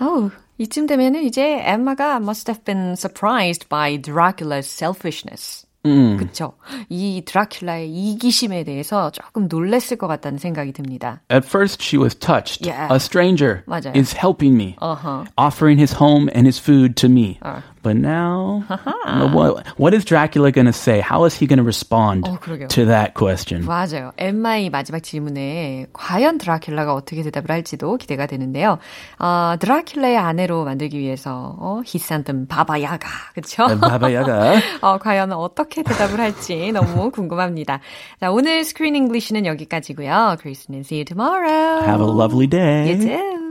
어우, 0.00 0.30
이쯤 0.58 0.86
되면은 0.86 1.22
이제 1.24 1.62
엠마가 1.64 2.16
must 2.16 2.48
have 2.48 2.64
been 2.64 2.96
surprised 2.96 3.68
by 3.68 3.96
Dracula's 3.96 4.68
selfishness. 4.68 5.64
그쵸. 5.86 6.52
이 6.88 7.22
드라큘라의 7.26 7.88
이기심에 7.88 8.62
대해서 8.64 9.10
조금 9.10 9.48
놀랬을 9.48 9.96
것 9.98 10.06
같다는 10.06 10.38
생각이 10.38 10.72
듭니다. 10.72 11.20
At 11.30 11.44
first, 11.46 11.82
she 11.82 12.00
was 12.00 12.14
touched. 12.14 12.64
Yeah. 12.64 12.86
A 12.92 12.96
stranger 13.00 13.64
맞아요. 13.66 13.92
is 13.96 14.14
helping 14.16 14.54
me, 14.56 14.76
Uh-huh. 14.80 15.24
offering 15.36 15.78
his 15.80 15.96
home 16.00 16.28
and 16.34 16.46
his 16.46 16.60
food 16.60 16.94
to 16.96 17.08
me. 17.08 17.40
But 17.87 17.95
now, 17.95 18.65
what, 19.31 19.65
what 19.79 19.93
is 19.93 20.03
Dracula 20.03 20.51
going 20.51 20.65
to 20.65 20.73
say? 20.73 20.99
How 20.99 21.23
is 21.23 21.33
he 21.33 21.47
going 21.47 21.59
to 21.59 21.63
respond 21.63 22.25
어, 22.27 22.67
to 22.67 22.85
that 22.85 23.13
question? 23.13 23.63
맞아요. 23.63 24.11
엠마의 24.17 24.69
마지막 24.69 25.01
질문에 25.01 25.85
과연 25.93 26.37
드라큘라가 26.37 26.93
어떻게 26.93 27.23
대답을 27.23 27.49
할지도 27.49 27.95
기대가 27.95 28.25
되는데요. 28.25 28.77
어, 29.19 29.55
드라큘라의 29.57 30.17
아내로 30.17 30.65
만들기 30.65 30.99
위해서 30.99 31.55
어, 31.59 31.81
he 31.85 31.97
sent 31.97 32.25
them 32.25 32.45
바바야가, 32.45 33.07
그쵸? 33.33 33.67
Baba 33.79 34.13
Yaga. 34.13 34.61
어, 34.81 34.97
과연 34.97 35.31
어떻게 35.31 35.81
대답을 35.81 36.19
할지 36.19 36.73
너무 36.73 37.09
궁금합니다. 37.09 37.79
자, 38.19 38.31
오늘 38.31 38.65
스크린 38.65 38.97
잉글리시는 38.97 39.45
여기까지고요. 39.45 40.35
크리스는 40.41 40.81
see 40.81 40.97
you 40.99 41.05
tomorrow. 41.05 41.85
Have 41.85 42.01
a 42.01 42.11
lovely 42.11 42.47
day. 42.47 42.91
You 42.91 42.99
too. 42.99 43.46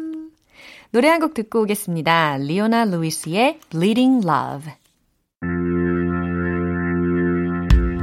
노래 0.95 1.09
한 1.09 1.19
곡 1.19 1.33
듣고 1.33 1.61
오겠습니다. 1.61 2.37
리오나 2.37 2.85
루이스의 2.85 3.59
Bleeding 3.69 4.27
Love. 4.27 4.71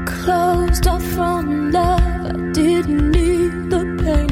Closed 0.07 0.87
off 0.89 1.03
from 1.15 1.71
love, 1.73 2.03
I 2.27 2.33
didn't 2.53 3.11
need 3.11 3.71
the 3.71 3.85
pain. 4.05 4.29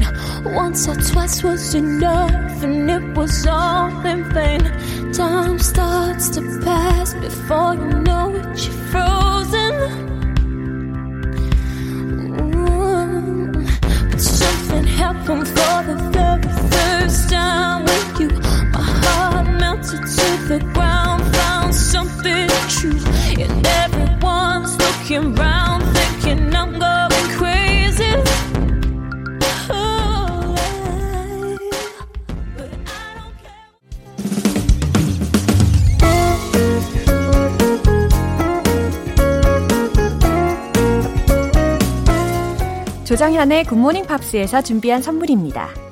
Once 0.55 0.87
or 0.87 0.95
twice 0.95 1.43
was 1.43 1.73
enough, 1.75 2.63
and 2.63 2.89
it 2.89 3.17
was 3.17 3.45
all 3.47 3.89
in 4.05 4.23
vain. 4.31 4.61
Time 5.13 5.57
starts 5.59 6.29
to 6.29 6.41
pass 6.63 7.13
before 7.15 7.73
you 7.75 8.01
know 8.03 8.29
it, 8.35 8.45
you're 8.65 8.73
frozen. 8.91 9.73
Mm. 12.37 13.65
But 14.11 14.21
something 14.21 14.83
happened 14.85 15.47
for 15.47 15.83
the 15.83 15.95
very 16.13 16.43
first 16.69 17.29
time 17.31 17.83
with 17.83 17.89
you. 17.89 17.90
My 17.90 17.90
Melted 19.92 20.08
to 20.16 20.48
the 20.48 20.58
ground, 20.72 21.22
found 21.36 21.74
something 21.74 22.48
true. 22.68 22.98
And 23.38 23.66
everyone's 23.66 24.76
looking 24.78 25.34
round, 25.34 25.84
thinking 25.94 26.54
I'm 26.54 26.78
going 26.78 27.28
crazy. 27.36 28.14
Oh. 29.70 30.54
조정현의 43.04 43.64
굿모닝 43.64 44.06
팝스에서 44.06 44.62
준비한 44.62 45.02
선물입니다. 45.02 45.91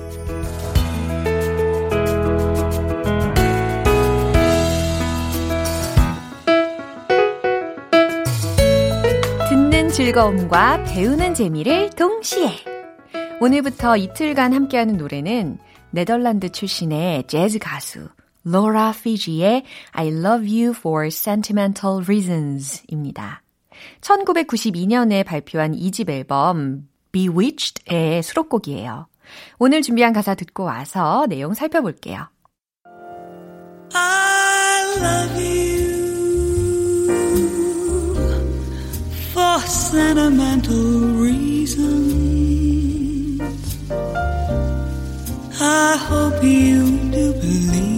즐거움과 10.01 10.83
배우는 10.85 11.35
재미를 11.35 11.91
동시에 11.91 12.49
오늘부터 13.39 13.97
이틀간 13.97 14.51
함께하는 14.51 14.97
노래는 14.97 15.59
네덜란드 15.91 16.49
출신의 16.49 17.27
재즈 17.27 17.59
가수 17.59 18.09
로라 18.43 18.93
피지의 18.93 19.63
I 19.91 20.07
Love 20.07 20.63
You 20.63 20.73
for 20.75 21.05
Sentimental 21.05 22.03
Reasons 22.03 22.81
입니다. 22.87 23.43
1992년에 24.01 25.23
발표한 25.23 25.73
2집 25.73 26.09
앨범 26.09 26.87
Bewitched의 27.11 28.23
수록곡이에요. 28.23 29.07
오늘 29.59 29.83
준비한 29.83 30.13
가사 30.13 30.33
듣고 30.33 30.63
와서 30.63 31.27
내용 31.29 31.53
살펴볼게요. 31.53 32.27
I 33.93 34.97
love 34.97 35.45
you 35.45 35.60
sentimental 39.71 41.15
reasons. 41.25 42.51
I 45.61 45.97
hope 45.97 46.43
you 46.43 46.97
do 47.11 47.33
believe 47.33 47.90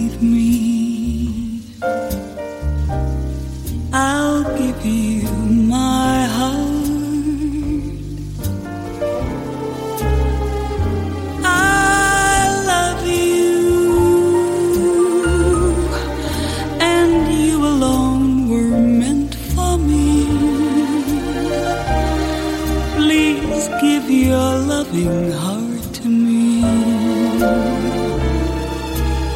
your 24.34 24.58
loving 24.66 25.30
heart 25.32 25.94
to 25.94 26.08
me, 26.08 26.64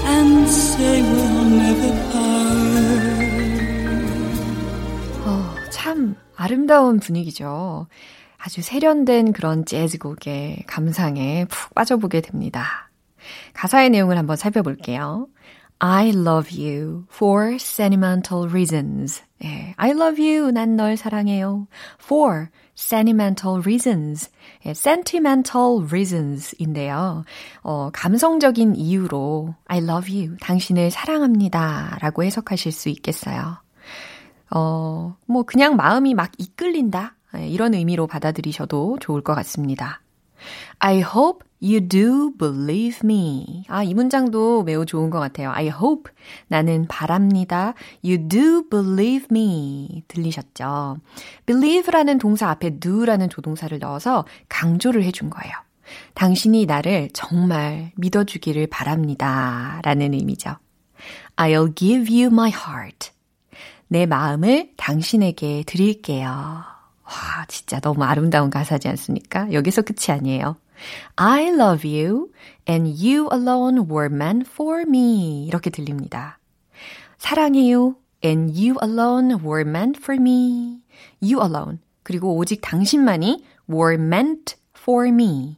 and 0.05 0.49
say 0.51 1.03
we'll 1.03 1.45
never 1.45 1.93
part. 2.11 3.29
어, 5.25 5.55
참 5.71 6.17
아름다운 6.35 6.99
분위기죠. 6.99 7.87
아주 8.39 8.61
세련된 8.63 9.33
그런 9.33 9.65
재즈곡의 9.65 10.65
감상에 10.67 11.45
푹 11.45 11.75
빠져보게 11.75 12.21
됩니다. 12.21 12.91
가사의 13.53 13.91
내용을 13.91 14.19
한번 14.19 14.37
살펴볼게요. 14.37 15.29
I 15.81 16.09
love 16.09 16.51
you 16.51 17.05
for 17.13 17.55
sentimental 17.55 18.49
reasons. 18.51 19.23
예, 19.45 19.75
I 19.77 19.91
love 19.91 20.21
you. 20.21 20.51
난 20.51 20.75
널 20.75 20.97
사랑해요. 20.97 21.69
For 22.03 22.49
sentimental 22.77 23.63
reasons. 23.65 24.29
예, 24.69 24.73
sentimental 24.73 25.87
reasons인데요. 25.89 27.25
어, 27.63 27.91
감성적인 27.93 28.77
이유로 28.77 29.55
I 29.67 29.79
love 29.79 30.15
you. 30.15 30.37
당신을 30.41 30.91
사랑합니다. 30.91 31.99
라고 32.01 32.23
해석하실 32.23 32.73
수 32.73 32.89
있겠어요. 32.91 33.57
어, 34.51 35.17
뭐, 35.27 35.43
그냥 35.45 35.77
마음이 35.77 36.15
막 36.15 36.31
이끌린다. 36.39 37.17
예, 37.37 37.49
이런 37.49 37.75
의미로 37.75 38.07
받아들이셔도 38.07 38.99
좋을 39.01 39.23
것 39.23 39.35
같습니다. 39.35 40.03
I 40.79 41.01
hope 41.01 41.45
you 41.63 41.81
do 41.81 42.33
believe 42.39 43.01
me. 43.05 43.65
아, 43.69 43.83
이 43.83 43.95
문장도 43.95 44.63
매우 44.63 44.87
좋은 44.87 45.11
것 45.11 45.19
같아요. 45.19 45.51
I 45.51 45.67
hope. 45.69 46.13
나는 46.47 46.87
바랍니다. 46.89 47.75
You 48.05 48.29
do 48.29 48.69
believe 48.69 49.27
me. 49.31 50.05
들리셨죠? 50.09 50.99
believe라는 51.47 52.19
동사 52.19 52.51
앞에 52.51 52.79
do라는 52.79 53.29
조동사를 53.29 53.77
넣어서 53.79 54.25
강조를 54.49 55.03
해준 55.03 55.31
거예요. 55.31 55.53
당신이 56.15 56.67
나를 56.67 57.09
정말 57.13 57.93
믿어주기를 57.97 58.67
바랍니다. 58.69 59.81
라는 59.83 60.13
의미죠. 60.13 60.57
I'll 61.37 61.75
give 61.75 62.15
you 62.15 62.33
my 62.33 62.51
heart. 62.51 63.11
내 63.89 64.05
마음을 64.05 64.73
당신에게 64.77 65.65
드릴게요. 65.67 66.78
와, 67.09 67.45
진짜 67.49 67.81
너무 67.81 68.05
아름다운 68.05 68.51
가사지 68.51 68.87
않습니까? 68.89 69.51
여기서 69.53 69.83
끝이 69.83 70.15
아니에요. 70.15 70.57
I 71.17 71.49
love 71.49 71.89
you 71.89 72.31
and 72.69 72.91
you 73.03 73.29
alone 73.33 73.87
were 73.91 74.13
meant 74.13 74.49
for 74.49 74.83
me. 74.83 75.47
이렇게 75.47 75.71
들립니다. 75.71 76.39
사랑해요 77.17 77.97
and 78.25 78.53
you 78.53 78.77
alone 78.83 79.43
were 79.43 79.69
meant 79.69 79.99
for 79.99 80.21
me. 80.21 80.83
You 81.23 81.43
alone. 81.43 81.79
그리고 82.03 82.37
오직 82.37 82.61
당신만이 82.61 83.43
were 83.69 83.95
meant 83.95 84.57
for 84.77 85.09
me. 85.09 85.57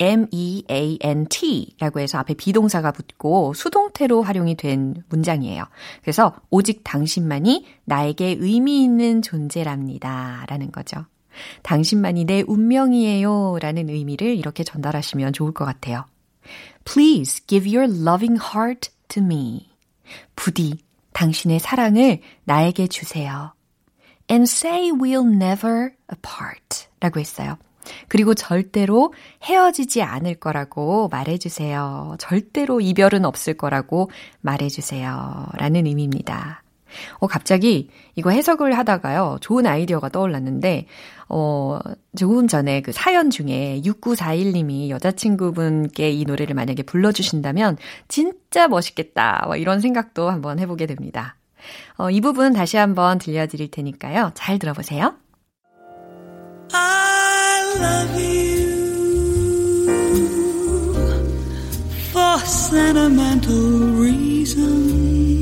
M-E-A-N-T 0.00 1.76
라고 1.78 2.00
해서 2.00 2.18
앞에 2.18 2.34
비동사가 2.34 2.90
붙고 2.90 3.52
수동태로 3.52 4.22
활용이 4.22 4.56
된 4.56 4.94
문장이에요. 5.10 5.64
그래서 6.00 6.34
오직 6.48 6.80
당신만이 6.82 7.66
나에게 7.84 8.36
의미 8.40 8.82
있는 8.82 9.20
존재랍니다. 9.20 10.44
라는 10.48 10.72
거죠. 10.72 11.04
당신만이 11.62 12.24
내 12.24 12.42
운명이에요. 12.46 13.58
라는 13.60 13.88
의미를 13.90 14.36
이렇게 14.36 14.64
전달하시면 14.64 15.34
좋을 15.34 15.52
것 15.52 15.64
같아요. 15.66 16.06
Please 16.84 17.44
give 17.46 17.70
your 17.70 17.92
loving 17.92 18.40
heart 18.42 18.90
to 19.08 19.22
me. 19.22 19.70
부디 20.34 20.78
당신의 21.12 21.60
사랑을 21.60 22.20
나에게 22.44 22.86
주세요. 22.88 23.52
And 24.30 24.44
say 24.44 24.90
we'll 24.90 25.30
never 25.30 25.90
apart. 26.10 26.88
라고 27.00 27.20
했어요. 27.20 27.58
그리고 28.08 28.34
절대로 28.34 29.12
헤어지지 29.44 30.02
않을 30.02 30.36
거라고 30.36 31.08
말해주세요. 31.08 32.16
절대로 32.18 32.80
이별은 32.80 33.24
없을 33.24 33.54
거라고 33.54 34.10
말해주세요. 34.42 35.48
라는 35.54 35.86
의미입니다. 35.86 36.62
어, 37.18 37.26
갑자기 37.26 37.88
이거 38.16 38.30
해석을 38.30 38.76
하다가요, 38.76 39.38
좋은 39.40 39.66
아이디어가 39.66 40.08
떠올랐는데, 40.08 40.86
어, 41.28 41.78
조금 42.16 42.48
전에 42.48 42.82
그 42.82 42.92
사연 42.92 43.30
중에 43.30 43.80
6941님이 43.84 44.88
여자친구분께 44.88 46.10
이 46.10 46.24
노래를 46.24 46.54
만약에 46.54 46.82
불러주신다면 46.82 47.76
진짜 48.08 48.66
멋있겠다. 48.66 49.44
뭐 49.46 49.56
이런 49.56 49.80
생각도 49.80 50.28
한번 50.28 50.58
해보게 50.58 50.86
됩니다. 50.86 51.36
어, 51.96 52.10
이 52.10 52.20
부분 52.20 52.52
다시 52.52 52.76
한번 52.76 53.18
들려드릴 53.18 53.70
테니까요. 53.70 54.32
잘 54.34 54.58
들어보세요. 54.58 55.14
I 56.72 57.09
love 57.80 58.20
you 58.20 58.70
for 62.12 62.38
sentimental 62.46 63.70
reasons. 64.04 65.40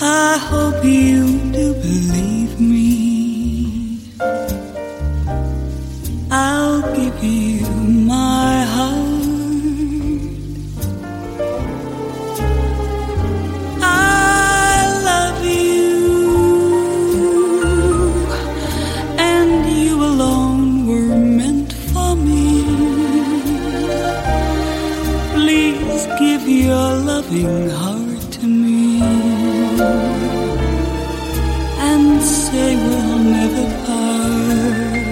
I 0.00 0.38
hope 0.50 0.84
you 0.84 1.38
do 1.52 1.74
believe 1.74 2.60
me. 2.60 4.00
I'll 6.30 6.82
give 6.96 7.11
loving 27.32 27.70
heart 27.70 28.30
to 28.30 28.46
me, 28.46 29.02
and 31.80 32.22
say 32.22 32.76
we'll 32.76 33.18
never 33.24 33.66
part. 33.86 35.02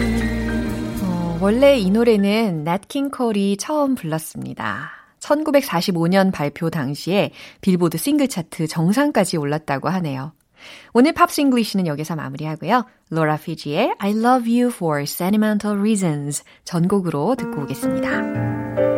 어, 1.03 1.39
원래 1.41 1.79
이 1.79 1.91
노래는 1.91 2.65
냇 2.65 2.88
킹 2.88 3.11
콜이 3.11 3.57
처음 3.57 3.95
불렀습니다. 3.95 4.91
1945년 5.21 6.33
발표 6.33 6.71
당시에 6.71 7.31
빌보드 7.61 7.99
싱글 7.99 8.29
차트 8.29 8.67
정상까지 8.67 9.37
올랐다고 9.37 9.89
하네요. 9.89 10.33
오늘 10.93 11.13
Pops 11.13 11.41
English는 11.41 11.87
여기서 11.87 12.17
마무리하고요. 12.17 12.85
로라 13.09 13.39
피지의 13.39 13.95
I 13.99 14.11
love 14.11 14.61
you 14.61 14.71
for 14.71 15.03
sentimental 15.03 15.79
reasons 15.79 16.45
전곡으로 16.65 17.35
듣고 17.37 17.63
오겠습니다. 17.63 18.90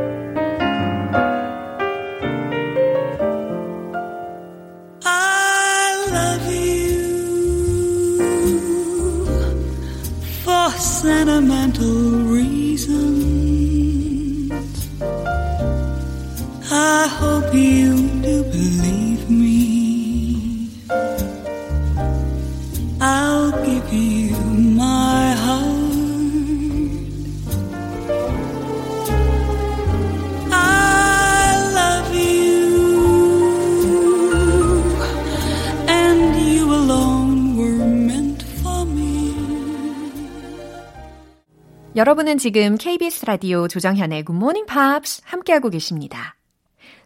여러분은 41.95 42.39
지금 42.39 42.77
KBS 42.79 43.27
라디오 43.27 43.69
조정현의 43.69 44.25
Good 44.25 44.39
Morning 44.39 44.67
Pops 44.67 45.21
함께하고 45.27 45.69
계십니다. 45.69 46.37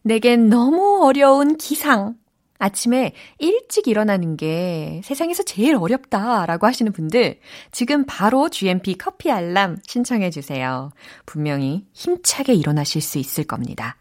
내겐 0.03 0.49
너무 0.49 1.05
어려운 1.05 1.57
기상. 1.57 2.15
아침에 2.59 3.13
일찍 3.39 3.89
일어나는 3.89 4.37
게 4.37 5.01
세상에서 5.03 5.43
제일 5.43 5.75
어렵다라고 5.75 6.69
하시는 6.69 6.93
분들 6.93 7.41
지금 7.73 8.05
바로 8.07 8.49
GMP 8.49 8.97
커피 8.97 9.29
알람 9.31 9.79
신청해 9.85 10.31
주세요. 10.31 10.91
분명히 11.27 11.85
힘차게 11.93 12.55
일어나실 12.55 13.03
수 13.03 13.19
있을 13.19 13.43
겁니다. 13.43 13.97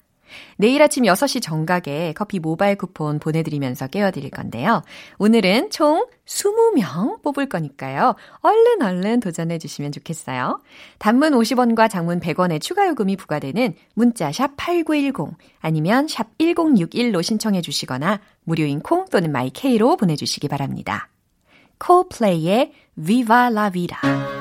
내일 0.58 0.82
아침 0.82 1.04
6시 1.04 1.42
정각에 1.42 2.14
커피 2.14 2.40
모바일 2.40 2.76
쿠폰 2.76 3.20
보내드리면서 3.20 3.88
깨워드릴 3.88 4.30
건데요. 4.32 4.82
오늘은 5.18 5.70
총 5.72 6.06
20명 6.26 7.22
뽑을 7.22 7.48
거니까요. 7.48 8.16
얼른 8.42 8.82
얼른 8.82 9.20
도전해 9.20 9.58
주시면 9.58 9.92
좋겠어요. 9.92 10.62
단문 10.98 11.34
50원과 11.34 11.90
장문 11.90 12.20
100원의 12.20 12.62
추가 12.62 12.88
요금이 12.88 13.16
부과되는 13.18 13.76
문자 13.94 14.32
샵 14.32 14.52
8910 14.58 15.38
아니면 15.60 16.08
샵 16.08 16.38
1061로 16.38 17.22
신청해 17.22 17.62
주시거나 17.62 18.20
무료인 18.44 18.80
콩 18.80 19.06
또는 19.06 19.32
마이케이로 19.32 19.98
보내주시기 19.98 20.48
바랍니다. 20.48 21.10
콜플레이의 21.78 22.72
Viva 22.96 23.48
la 23.52 23.70
Vida 23.72 24.35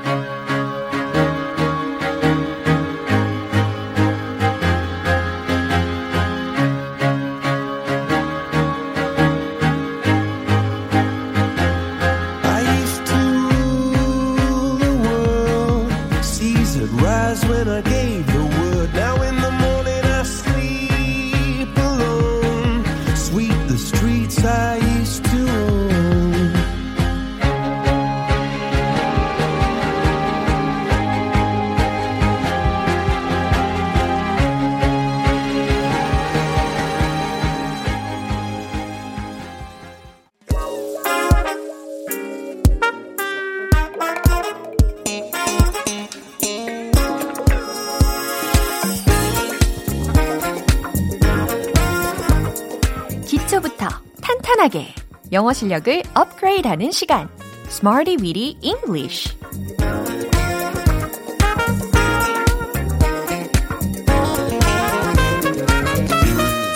탄탄하게 54.65 54.87
영어 55.33 55.53
실력을 55.53 56.03
업그레이드하는 56.15 56.91
시간 56.91 57.29
Smarty 57.69 58.17
Weedy 58.21 58.57
English 58.63 59.37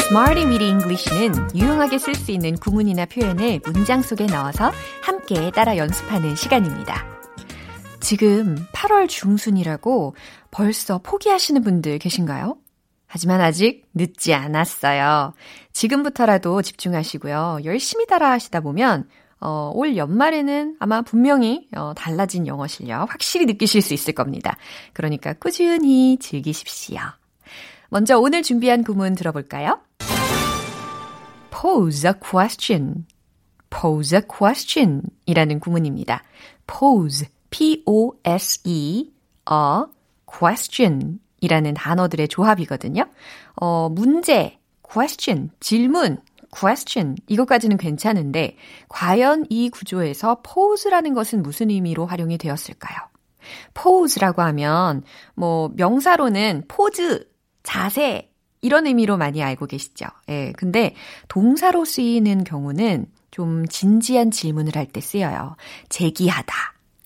Smarty 0.08 0.46
Weedy 0.46 0.68
English는 0.68 1.50
유용하게 1.54 1.98
쓸 1.98 2.14
수 2.14 2.30
있는 2.30 2.56
구문이나 2.56 3.06
표현을 3.06 3.60
문장 3.64 4.02
속에 4.02 4.26
넣어서 4.26 4.70
함께 5.02 5.50
따라 5.50 5.76
연습하는 5.76 6.36
시간입니다. 6.36 7.06
지금 8.00 8.56
8월 8.74 9.08
중순이라고 9.08 10.14
벌써 10.50 10.98
포기하시는 10.98 11.62
분들 11.62 11.98
계신가요? 11.98 12.56
하지만 13.08 13.40
아직 13.40 13.88
늦지 13.94 14.34
않았어요. 14.34 15.32
지금부터라도 15.72 16.62
집중하시고요. 16.62 17.60
열심히 17.64 18.06
따라 18.06 18.30
하시다 18.30 18.60
보면, 18.60 19.08
어, 19.40 19.72
올 19.74 19.96
연말에는 19.96 20.76
아마 20.78 21.02
분명히 21.02 21.68
어, 21.74 21.94
달라진 21.96 22.46
영어 22.46 22.66
실력 22.66 23.12
확실히 23.12 23.46
느끼실 23.46 23.82
수 23.82 23.94
있을 23.94 24.12
겁니다. 24.12 24.56
그러니까 24.92 25.32
꾸준히 25.32 26.18
즐기십시오. 26.18 27.00
먼저 27.88 28.18
오늘 28.18 28.42
준비한 28.42 28.84
구문 28.84 29.14
들어볼까요? 29.14 29.80
pose 31.50 32.08
a 32.08 32.14
question. 32.20 33.06
pose 33.70 34.18
a 34.18 34.22
question 34.22 35.02
이라는 35.26 35.60
구문입니다. 35.60 36.22
pose, 36.66 37.28
p-o-s-e, 37.50 39.12
a 39.50 39.84
question 40.26 41.20
이라는 41.40 41.74
단어들의 41.74 42.28
조합이거든요. 42.28 43.06
어, 43.56 43.88
문제, 43.88 44.58
question, 44.82 45.50
질문, 45.60 46.18
question 46.50 47.16
이것까지는 47.26 47.76
괜찮은데 47.76 48.56
과연 48.88 49.46
이 49.50 49.68
구조에서 49.68 50.40
pose라는 50.42 51.14
것은 51.14 51.42
무슨 51.42 51.70
의미로 51.70 52.06
활용이 52.06 52.38
되었을까요? 52.38 52.98
pose라고 53.74 54.42
하면 54.42 55.02
뭐 55.34 55.70
명사로는 55.76 56.64
포즈, 56.68 57.28
자세 57.62 58.30
이런 58.60 58.86
의미로 58.86 59.16
많이 59.16 59.42
알고 59.42 59.66
계시죠. 59.66 60.06
예. 60.28 60.52
근데 60.56 60.94
동사로 61.28 61.84
쓰이는 61.84 62.44
경우는 62.44 63.06
좀 63.30 63.66
진지한 63.68 64.30
질문을 64.30 64.74
할 64.74 64.86
때 64.86 65.00
쓰여요. 65.00 65.56
제기하다. 65.90 66.54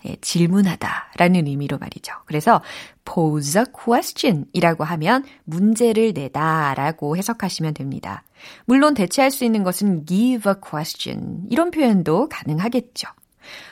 예, 0.06 0.16
질문하다라는 0.20 1.46
의미로 1.46 1.78
말이죠. 1.78 2.12
그래서 2.26 2.62
pose 3.04 3.60
a 3.60 3.66
question 3.72 4.46
이라고 4.52 4.84
하면 4.84 5.24
문제를 5.44 6.12
내다라고 6.14 7.16
해석하시면 7.16 7.74
됩니다. 7.74 8.22
물론 8.64 8.94
대체할 8.94 9.30
수 9.30 9.44
있는 9.44 9.62
것은 9.62 10.06
give 10.06 10.50
a 10.50 10.56
question 10.64 11.46
이런 11.50 11.70
표현도 11.70 12.28
가능하겠죠. 12.28 13.08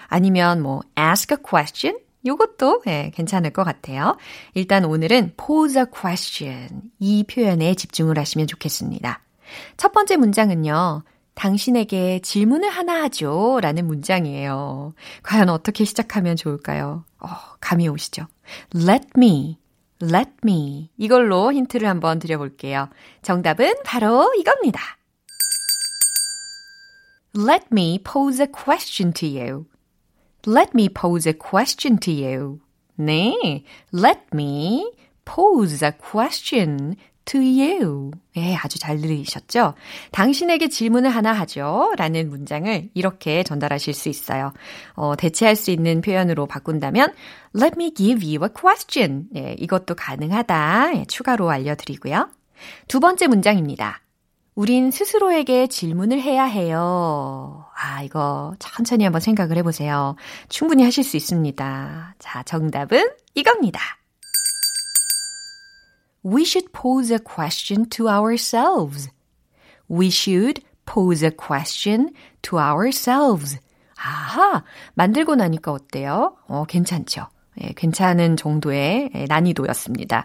아니면 0.09 0.63
뭐 0.63 0.83
ask 0.99 1.35
a 1.35 1.43
question 1.43 1.99
요것도 2.27 2.83
예, 2.87 3.11
괜찮을 3.15 3.51
것 3.51 3.65
같아요. 3.65 4.17
일단 4.55 4.85
오늘은 4.85 5.35
pose 5.37 5.81
a 5.81 5.87
question 5.93 6.83
이 6.99 7.25
표현에 7.25 7.75
집중을 7.75 8.19
하시면 8.19 8.47
좋겠습니다. 8.47 9.21
첫 9.77 9.93
번째 9.93 10.17
문장은요. 10.17 11.03
당신에게 11.41 12.19
질문을 12.19 12.69
하나 12.69 13.03
하죠. 13.05 13.61
라는 13.63 13.87
문장이에요. 13.87 14.93
과연 15.23 15.49
어떻게 15.49 15.87
시작하면 15.87 16.37
좋을까요? 16.37 17.07
어, 17.19 17.29
감이 17.61 17.89
오시죠? 17.89 18.27
Let 18.77 19.07
me, 19.17 19.57
let 20.03 20.31
me. 20.45 20.91
이걸로 20.99 21.51
힌트를 21.51 21.89
한번 21.89 22.19
드려볼게요. 22.19 22.91
정답은 23.23 23.77
바로 23.87 24.35
이겁니다. 24.35 24.83
Let 27.35 27.69
me 27.73 27.99
pose 28.05 28.43
a 28.43 28.47
question 28.47 29.15
to 29.15 29.27
you. 29.27 29.65
Let 30.47 30.73
me 30.75 30.91
pose 30.91 31.27
a 31.27 31.33
question 31.33 31.99
to 32.01 32.13
you. 32.13 32.61
네, 32.99 33.65
let 33.95 34.21
me 34.35 34.93
pose 35.25 35.83
a 35.83 35.93
question 35.93 36.97
to 37.31 37.41
you. 37.41 38.11
예, 38.37 38.57
아주 38.57 38.79
잘 38.81 39.01
들으셨죠? 39.01 39.75
당신에게 40.11 40.69
질문을 40.69 41.11
하나 41.11 41.33
하죠. 41.33 41.93
라는 41.97 42.29
문장을 42.29 42.91
이렇게 42.95 43.45
전달하실 43.45 43.95
수 43.95 44.09
있어요. 44.09 44.53
어, 44.95 45.15
대체할 45.17 45.55
수 45.55 45.71
있는 45.71 46.01
표현으로 46.01 46.47
바꾼다면, 46.47 47.13
let 47.57 47.75
me 47.77 47.95
give 47.95 48.27
you 48.27 48.43
a 48.43 48.49
question. 48.59 49.29
예, 49.37 49.55
이것도 49.59 49.95
가능하다. 49.95 50.97
예, 50.97 51.05
추가로 51.07 51.51
알려드리고요. 51.51 52.29
두 52.89 52.99
번째 52.99 53.29
문장입니다. 53.29 54.01
우린 54.57 54.91
스스로에게 54.91 55.69
질문을 55.69 56.21
해야 56.21 56.45
해요. 56.45 57.65
아, 57.77 58.03
이거 58.03 58.55
천천히 58.59 59.05
한번 59.05 59.21
생각을 59.21 59.57
해보세요. 59.57 60.17
충분히 60.49 60.83
하실 60.83 61.05
수 61.05 61.17
있습니다. 61.17 62.17
자, 62.19 62.43
정답은 62.43 63.09
이겁니다. 63.35 64.00
We 66.23 66.45
should 66.45 66.73
pose 66.73 67.11
a 67.11 67.19
question 67.19 67.89
to 67.91 68.09
ourselves. 68.09 69.09
We 69.89 70.11
should 70.11 70.63
pose 70.85 71.25
a 71.25 71.31
question 71.31 72.11
to 72.43 72.59
ourselves. 72.59 73.59
아하, 73.97 74.65
만들고 74.95 75.35
나니까 75.35 75.73
어때요? 75.73 76.37
어, 76.49 76.65
괜찮죠? 76.65 77.27
예, 77.63 77.73
괜찮은 77.77 78.37
정도의 78.37 79.11
예, 79.15 79.25
난이도였습니다. 79.29 80.25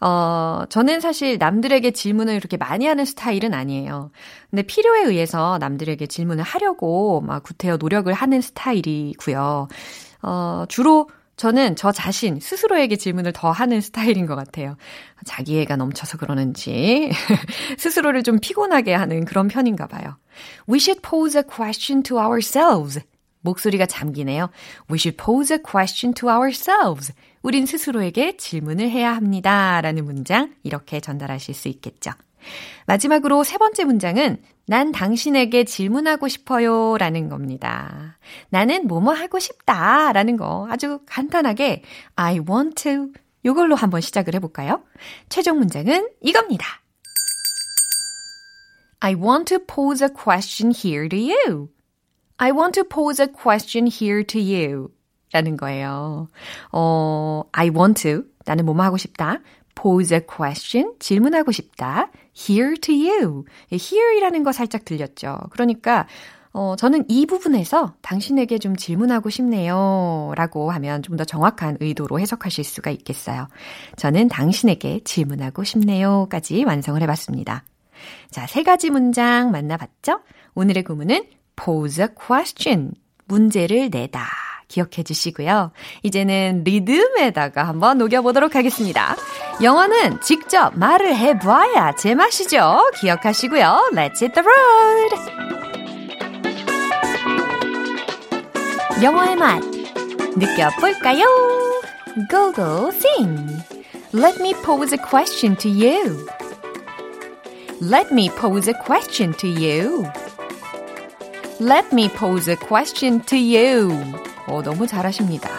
어, 0.00 0.64
저는 0.68 1.00
사실 1.00 1.38
남들에게 1.38 1.90
질문을 1.92 2.34
이렇게 2.34 2.56
많이 2.56 2.86
하는 2.86 3.04
스타일은 3.04 3.54
아니에요. 3.54 4.10
근데 4.50 4.62
필요에 4.62 5.04
의해서 5.04 5.56
남들에게 5.58 6.06
질문을 6.06 6.44
하려고 6.44 7.22
막 7.22 7.42
구태여 7.42 7.78
노력을 7.78 8.12
하는 8.12 8.40
스타일이고요. 8.40 9.68
어, 10.22 10.64
주로 10.68 11.08
저는 11.36 11.76
저 11.76 11.90
자신 11.90 12.38
스스로에게 12.40 12.96
질문을 12.96 13.32
더 13.32 13.50
하는 13.50 13.80
스타일인 13.80 14.26
것 14.26 14.36
같아요. 14.36 14.76
자기애가 15.24 15.76
넘쳐서 15.76 16.18
그러는지 16.18 17.10
스스로를 17.78 18.22
좀 18.22 18.38
피곤하게 18.40 18.94
하는 18.94 19.24
그런 19.24 19.48
편인가 19.48 19.86
봐요. 19.86 20.16
We 20.68 20.78
should 20.78 21.02
pose 21.02 21.38
a 21.38 21.42
question 21.42 22.02
to 22.04 22.18
ourselves. 22.18 23.00
목소리가 23.40 23.86
잠기네요. 23.86 24.50
We 24.90 24.96
should 24.96 25.16
pose 25.22 25.54
a 25.54 25.62
question 25.62 26.14
to 26.14 26.28
ourselves. 26.28 27.12
우린 27.42 27.66
스스로에게 27.66 28.36
질문을 28.36 28.88
해야 28.90 29.14
합니다. 29.14 29.80
라는 29.82 30.04
문장 30.04 30.54
이렇게 30.62 31.00
전달하실 31.00 31.54
수 31.54 31.68
있겠죠. 31.68 32.12
마지막으로 32.86 33.44
세 33.44 33.58
번째 33.58 33.84
문장은 33.84 34.38
난 34.66 34.92
당신에게 34.92 35.64
질문하고 35.64 36.28
싶어요 36.28 36.96
라는 36.98 37.28
겁니다. 37.28 38.18
나는 38.48 38.86
뭐뭐 38.86 39.12
하고 39.12 39.38
싶다 39.38 40.12
라는 40.12 40.36
거 40.36 40.66
아주 40.70 41.00
간단하게 41.06 41.82
I 42.16 42.40
want 42.48 42.82
to 42.82 43.08
이걸로 43.42 43.74
한번 43.74 44.00
시작을 44.00 44.34
해볼까요? 44.34 44.82
최종 45.28 45.58
문장은 45.58 46.08
이겁니다. 46.22 46.66
I 49.00 49.14
want 49.14 49.54
to 49.54 49.58
pose 49.58 50.02
a 50.02 50.08
question 50.10 50.72
here 50.74 51.08
to 51.08 51.18
you. 51.18 51.68
I 52.38 52.50
want 52.52 52.72
to 52.80 52.84
pose 52.84 53.22
a 53.22 53.28
question 53.30 53.86
here 53.86 54.24
to 54.24 54.40
you. 54.40 54.88
라는 55.30 55.56
거예요. 55.58 56.28
어, 56.72 57.42
I 57.52 57.68
want 57.68 58.02
to. 58.02 58.24
나는 58.46 58.64
뭐뭐 58.64 58.82
하고 58.82 58.96
싶다. 58.96 59.40
pose 59.74 60.16
a 60.16 60.22
question. 60.26 60.94
질문하고 60.98 61.52
싶다. 61.52 62.10
Here 62.36 62.74
to 62.76 62.94
you. 62.94 63.44
here이라는 63.72 64.42
거 64.42 64.52
살짝 64.52 64.84
들렸죠. 64.84 65.38
그러니까, 65.50 66.06
어, 66.52 66.76
저는 66.76 67.04
이 67.08 67.26
부분에서 67.26 67.94
당신에게 68.02 68.58
좀 68.58 68.76
질문하고 68.76 69.28
싶네요. 69.30 70.32
라고 70.36 70.70
하면 70.70 71.02
좀 71.02 71.16
더 71.16 71.24
정확한 71.24 71.78
의도로 71.80 72.20
해석하실 72.20 72.62
수가 72.64 72.90
있겠어요. 72.90 73.48
저는 73.96 74.28
당신에게 74.28 75.00
질문하고 75.04 75.64
싶네요. 75.64 76.28
까지 76.30 76.62
완성을 76.64 77.00
해봤습니다. 77.02 77.64
자, 78.30 78.46
세 78.46 78.62
가지 78.62 78.90
문장 78.90 79.50
만나봤죠? 79.50 80.20
오늘의 80.54 80.84
구문은 80.84 81.24
pose 81.56 82.04
a 82.04 82.08
question. 82.26 82.92
문제를 83.26 83.90
내다. 83.90 84.26
기억해 84.68 85.02
주시고요. 85.04 85.72
이제는 86.02 86.62
리듬에다가 86.64 87.64
한번 87.64 87.98
녹여보도록 87.98 88.54
하겠습니다. 88.54 89.16
영어는 89.62 90.20
직접 90.20 90.76
말을 90.76 91.14
해봐야 91.16 91.94
제맛이죠. 91.94 92.90
기억하시고요. 92.96 93.90
Let's 93.92 94.22
hit 94.22 94.32
the 94.32 94.44
road! 94.44 95.44
영어의 99.02 99.36
맛 99.36 99.62
느껴볼까요? 100.36 101.24
Go 102.30 102.52
go 102.52 102.88
sing. 102.88 103.62
Let 104.12 104.40
me 104.40 104.54
pose 104.64 104.92
a 104.92 104.98
question 104.98 105.56
to 105.56 105.68
you. 105.68 106.26
Let 107.80 108.12
me 108.12 108.30
pose 108.30 108.68
a 108.68 108.74
question 108.74 109.34
to 109.34 109.48
you. 109.48 110.06
Let 111.60 111.92
me 111.92 112.08
pose 112.08 112.48
a 112.48 112.56
question 112.56 113.20
to 113.26 113.36
you. 113.36 113.90
오, 114.47 114.61
너무 114.61 114.87
잘하십니다. 114.87 115.49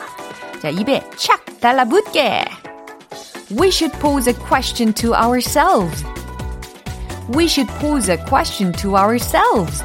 자, 0.61 0.69
입에 0.69 1.03
착 1.16 1.45
달라붙게. 1.61 2.45
We 3.59 3.69
should 3.69 3.99
pose 3.99 4.29
a 4.29 4.35
question 4.35 4.93
to 4.95 5.14
ourselves. 5.14 6.05
We 7.29 7.47
should 7.47 7.71
pose 7.81 8.11
a 8.11 8.16
question 8.16 8.73
to 8.75 8.97
ourselves. 8.97 9.85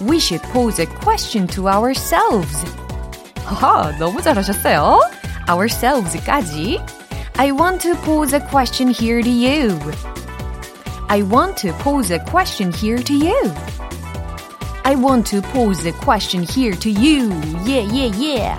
We 0.00 0.18
should 0.18 0.42
pose 0.52 0.80
a 0.80 0.86
question 0.86 1.46
to 1.48 1.68
ourselves. 1.68 2.64
하하, 3.44 3.92
너무 3.98 4.22
잘하셨어요. 4.22 5.00
ourselves까지. 5.48 6.78
I 7.36 7.52
want 7.52 7.80
to 7.82 7.94
pose 8.04 8.32
a 8.32 8.40
question 8.40 8.88
here 8.88 9.22
to 9.22 9.30
you. 9.30 9.78
I 11.08 11.22
want 11.22 11.56
to 11.58 11.72
pose 11.82 12.10
a 12.10 12.20
question 12.20 12.72
here 12.72 12.98
to 13.02 13.14
you. 13.14 13.52
I 14.87 14.93
want 14.95 15.25
to 15.31 15.41
pose 15.41 15.83
a 15.87 15.91
question 15.93 16.43
here 16.43 16.75
to 16.75 16.91
you. 16.91 17.31
Yeah, 17.65 17.89
yeah, 17.91 18.11
yeah. 18.21 18.55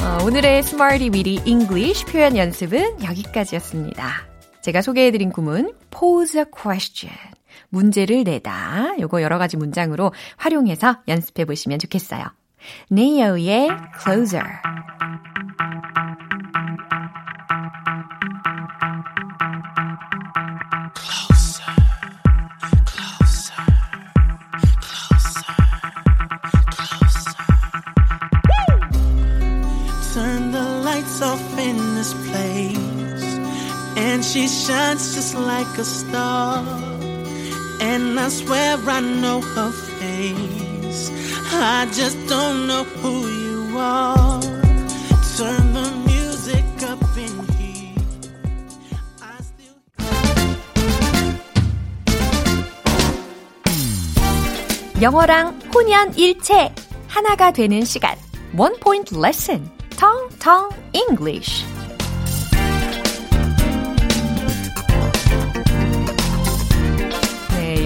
어, 0.00 0.24
오늘의 0.24 0.60
Smarty 0.60 1.10
Weedy 1.10 1.42
English 1.44 2.06
표현 2.06 2.38
연습은 2.38 3.04
여기까지였습니다. 3.04 4.26
제가 4.62 4.80
소개해드린 4.80 5.30
구문 5.30 5.74
pose 5.90 6.40
a 6.40 6.46
question. 6.50 7.14
문제를 7.68 8.24
내다. 8.24 8.94
요거 8.98 9.20
여러 9.20 9.36
가지 9.36 9.58
문장으로 9.58 10.14
활용해서 10.38 11.00
연습해 11.08 11.44
보시면 11.44 11.78
좋겠어요. 11.78 12.24
네오의 12.88 13.68
closer. 14.02 14.46
shines 34.65 35.13
just 35.15 35.35
like 35.35 35.77
a 35.77 35.83
star. 35.83 36.63
And 37.81 38.19
I 38.19 38.29
swear 38.29 38.77
I 38.87 38.99
know 39.01 39.41
her 39.41 39.71
face. 39.71 41.11
I 41.53 41.85
just 41.93 42.17
don't 42.27 42.67
know 42.67 42.83
who 42.83 43.27
you 43.27 43.77
are. 43.77 44.41
Turn 45.37 45.73
the 45.73 45.91
music 46.05 46.65
up 46.83 47.01
in 47.17 47.33
here. 47.57 47.95
I 49.21 49.41
still. 49.41 49.75
영어랑 55.01 55.59
혼연일체 55.73 56.73
하나가 57.07 57.51
되는 57.51 57.83
시간 57.83 58.15
One 58.55 58.75
Point 58.79 59.17
Lesson 59.17 59.69
Tong 59.97 60.29
Tong 60.39 60.73
English 60.93 61.65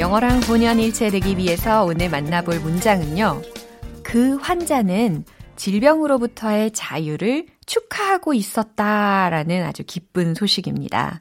영어랑 0.00 0.40
혼연일체 0.44 1.10
되기 1.10 1.36
위해서 1.36 1.84
오늘 1.84 2.08
만나볼 2.08 2.58
문장은요. 2.60 3.42
그 4.02 4.36
환자는 4.36 5.26
질병으로부터의 5.56 6.70
자유를 6.70 7.44
축하하고 7.66 8.32
있었다라는 8.32 9.62
아주 9.62 9.82
기쁜 9.86 10.34
소식입니다. 10.34 11.20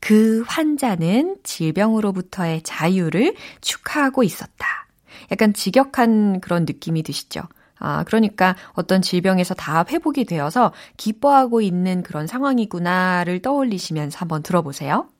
그 0.00 0.42
환자는 0.46 1.36
질병으로부터의 1.42 2.62
자유를 2.62 3.34
축하하고 3.60 4.22
있었다. 4.22 4.88
약간 5.30 5.52
직역한 5.52 6.40
그런 6.40 6.64
느낌이 6.64 7.02
드시죠? 7.02 7.42
아, 7.78 8.04
그러니까 8.04 8.56
어떤 8.72 9.02
질병에서 9.02 9.52
다 9.52 9.84
회복이 9.86 10.24
되어서 10.24 10.72
기뻐하고 10.96 11.60
있는 11.60 12.02
그런 12.02 12.26
상황이구나를 12.26 13.42
떠올리시면서 13.42 14.18
한번 14.18 14.42
들어보세요. 14.42 15.10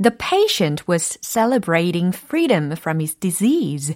The 0.00 0.10
patient 0.10 0.88
was 0.88 1.18
celebrating 1.22 2.12
freedom 2.12 2.72
from 2.72 3.00
his 3.00 3.14
disease. 3.14 3.94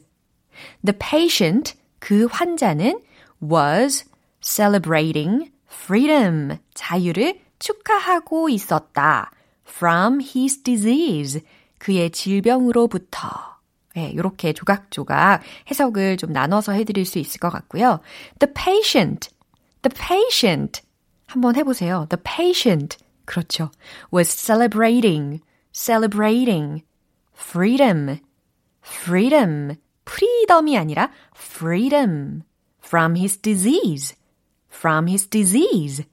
The 0.84 0.96
patient, 0.96 1.74
그 2.00 2.26
환자는 2.26 3.00
was 3.42 4.04
celebrating 4.40 5.50
freedom, 5.66 6.58
자유를 6.74 7.40
축하하고 7.58 8.48
있었다. 8.48 9.30
from 9.66 10.20
his 10.20 10.62
disease, 10.62 11.40
그의 11.78 12.10
질병으로부터. 12.10 13.54
네, 13.94 14.10
이렇게 14.10 14.52
조각조각 14.52 15.42
해석을 15.70 16.16
좀 16.16 16.32
나눠서 16.32 16.72
해드릴 16.72 17.04
수 17.04 17.18
있을 17.18 17.38
것 17.38 17.50
같고요. 17.50 18.00
The 18.38 18.52
patient, 18.52 19.30
the 19.82 19.94
patient. 19.94 20.82
한번 21.26 21.56
해보세요. 21.56 22.06
The 22.08 22.22
patient. 22.22 22.98
그렇죠. 23.24 23.70
was 24.12 24.30
celebrating, 24.30 25.40
celebrating 25.73 26.83
freedom, 27.33 28.19
freedom. 28.81 29.75
freedom이 30.09 30.75
아니라 30.77 31.11
freedom 31.35 32.41
from 32.83 33.15
his 33.15 33.37
disease, 33.37 34.15
from 34.71 35.07
his 35.07 35.27
disease. 35.27 36.05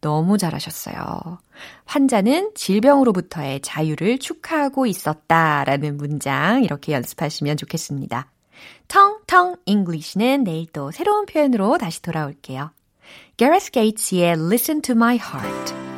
너무 0.00 0.38
잘하셨어요. 0.38 1.38
환자는 1.84 2.52
질병으로부터의 2.54 3.60
자유를 3.60 4.18
축하하고 4.18 4.86
있었다라는 4.86 5.96
문장 5.96 6.64
이렇게 6.64 6.92
연습하시면 6.92 7.56
좋겠습니다. 7.56 8.30
텅텅 8.88 9.56
English는 9.66 10.44
내일 10.44 10.66
또 10.72 10.90
새로운 10.90 11.26
표현으로 11.26 11.76
다시 11.76 12.00
돌아올게요. 12.02 12.72
Gareth 13.36 13.72
Gates의 13.72 14.32
Listen 14.38 14.80
to 14.82 14.94
My 14.94 15.16
Heart. 15.16 15.89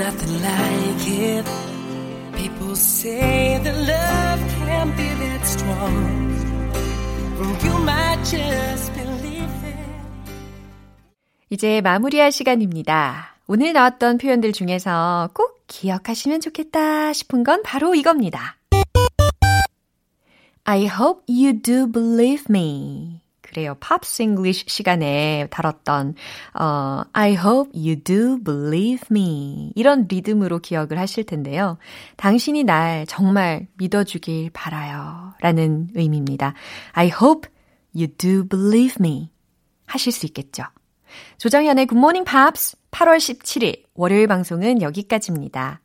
Nothing 0.00 0.40
like 0.40 1.08
it. 1.08 1.44
People 2.32 2.74
say 2.74 3.60
that 3.62 3.76
love 3.76 4.40
can 4.64 4.96
be 4.96 5.08
that 5.20 5.44
strong. 5.44 6.30
You 7.62 7.74
might 7.84 8.24
just 8.24 8.92
believe 8.94 9.52
it. 9.64 9.76
이제 11.50 11.80
마무리할 11.82 12.32
시간입니다. 12.32 13.36
오늘 13.46 13.74
나왔던 13.74 14.16
표현들 14.18 14.52
중에서 14.52 15.28
꼭 15.34 15.64
기억하시면 15.66 16.40
좋겠다 16.40 17.12
싶은 17.12 17.44
건 17.44 17.62
바로 17.62 17.94
이겁니다. 17.94 18.56
I 20.64 20.86
hope 20.86 21.24
you 21.28 21.60
do 21.60 21.90
believe 21.90 22.44
me. 22.48 23.19
그래요. 23.50 23.74
팝스 23.80 24.22
잉글리쉬 24.22 24.66
시간에 24.68 25.48
다뤘던 25.50 26.14
어, 26.54 27.02
I 27.12 27.32
hope 27.32 27.72
you 27.74 27.96
do 27.96 28.38
believe 28.44 29.08
me. 29.10 29.72
이런 29.74 30.06
리듬으로 30.08 30.60
기억을 30.60 30.98
하실 30.98 31.24
텐데요. 31.24 31.76
당신이 32.16 32.62
날 32.62 33.06
정말 33.06 33.66
믿어주길 33.74 34.50
바라요. 34.52 35.32
라는 35.40 35.88
의미입니다. 35.94 36.54
I 36.92 37.08
hope 37.08 37.50
you 37.92 38.06
do 38.06 38.46
believe 38.46 38.96
me. 39.00 39.30
하실 39.84 40.12
수 40.12 40.26
있겠죠. 40.26 40.62
조정현의 41.38 41.86
굿모닝 41.86 42.22
팝스 42.22 42.76
8월 42.92 43.16
17일 43.16 43.82
월요일 43.94 44.28
방송은 44.28 44.80
여기까지입니다. 44.80 45.80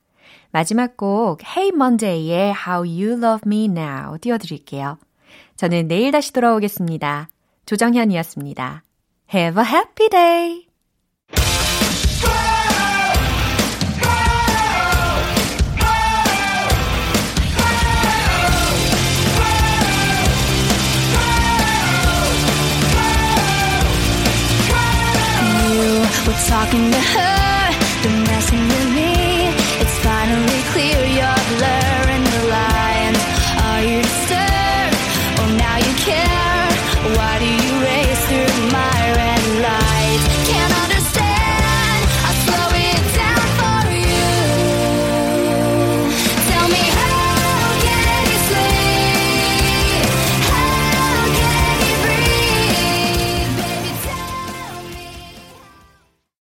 마지막 0.51 0.97
곡 0.97 1.41
Hey 1.43 1.72
Monday의 1.74 2.53
How 2.53 2.88
You 2.88 3.13
Love 3.13 3.41
Me 3.47 3.66
Now 3.66 4.20
띄워드릴게요. 4.20 4.99
저는 5.55 5.88
내일 5.88 6.11
다시 6.11 6.32
돌아오겠습니다. 6.32 7.30
조정현이었습니다. 7.66 8.84
Have 9.34 9.61
a 9.61 9.66
happy 9.66 10.09
day! 10.09 10.66
Talking 26.47 26.91
to 26.91 26.99
her 26.99 27.34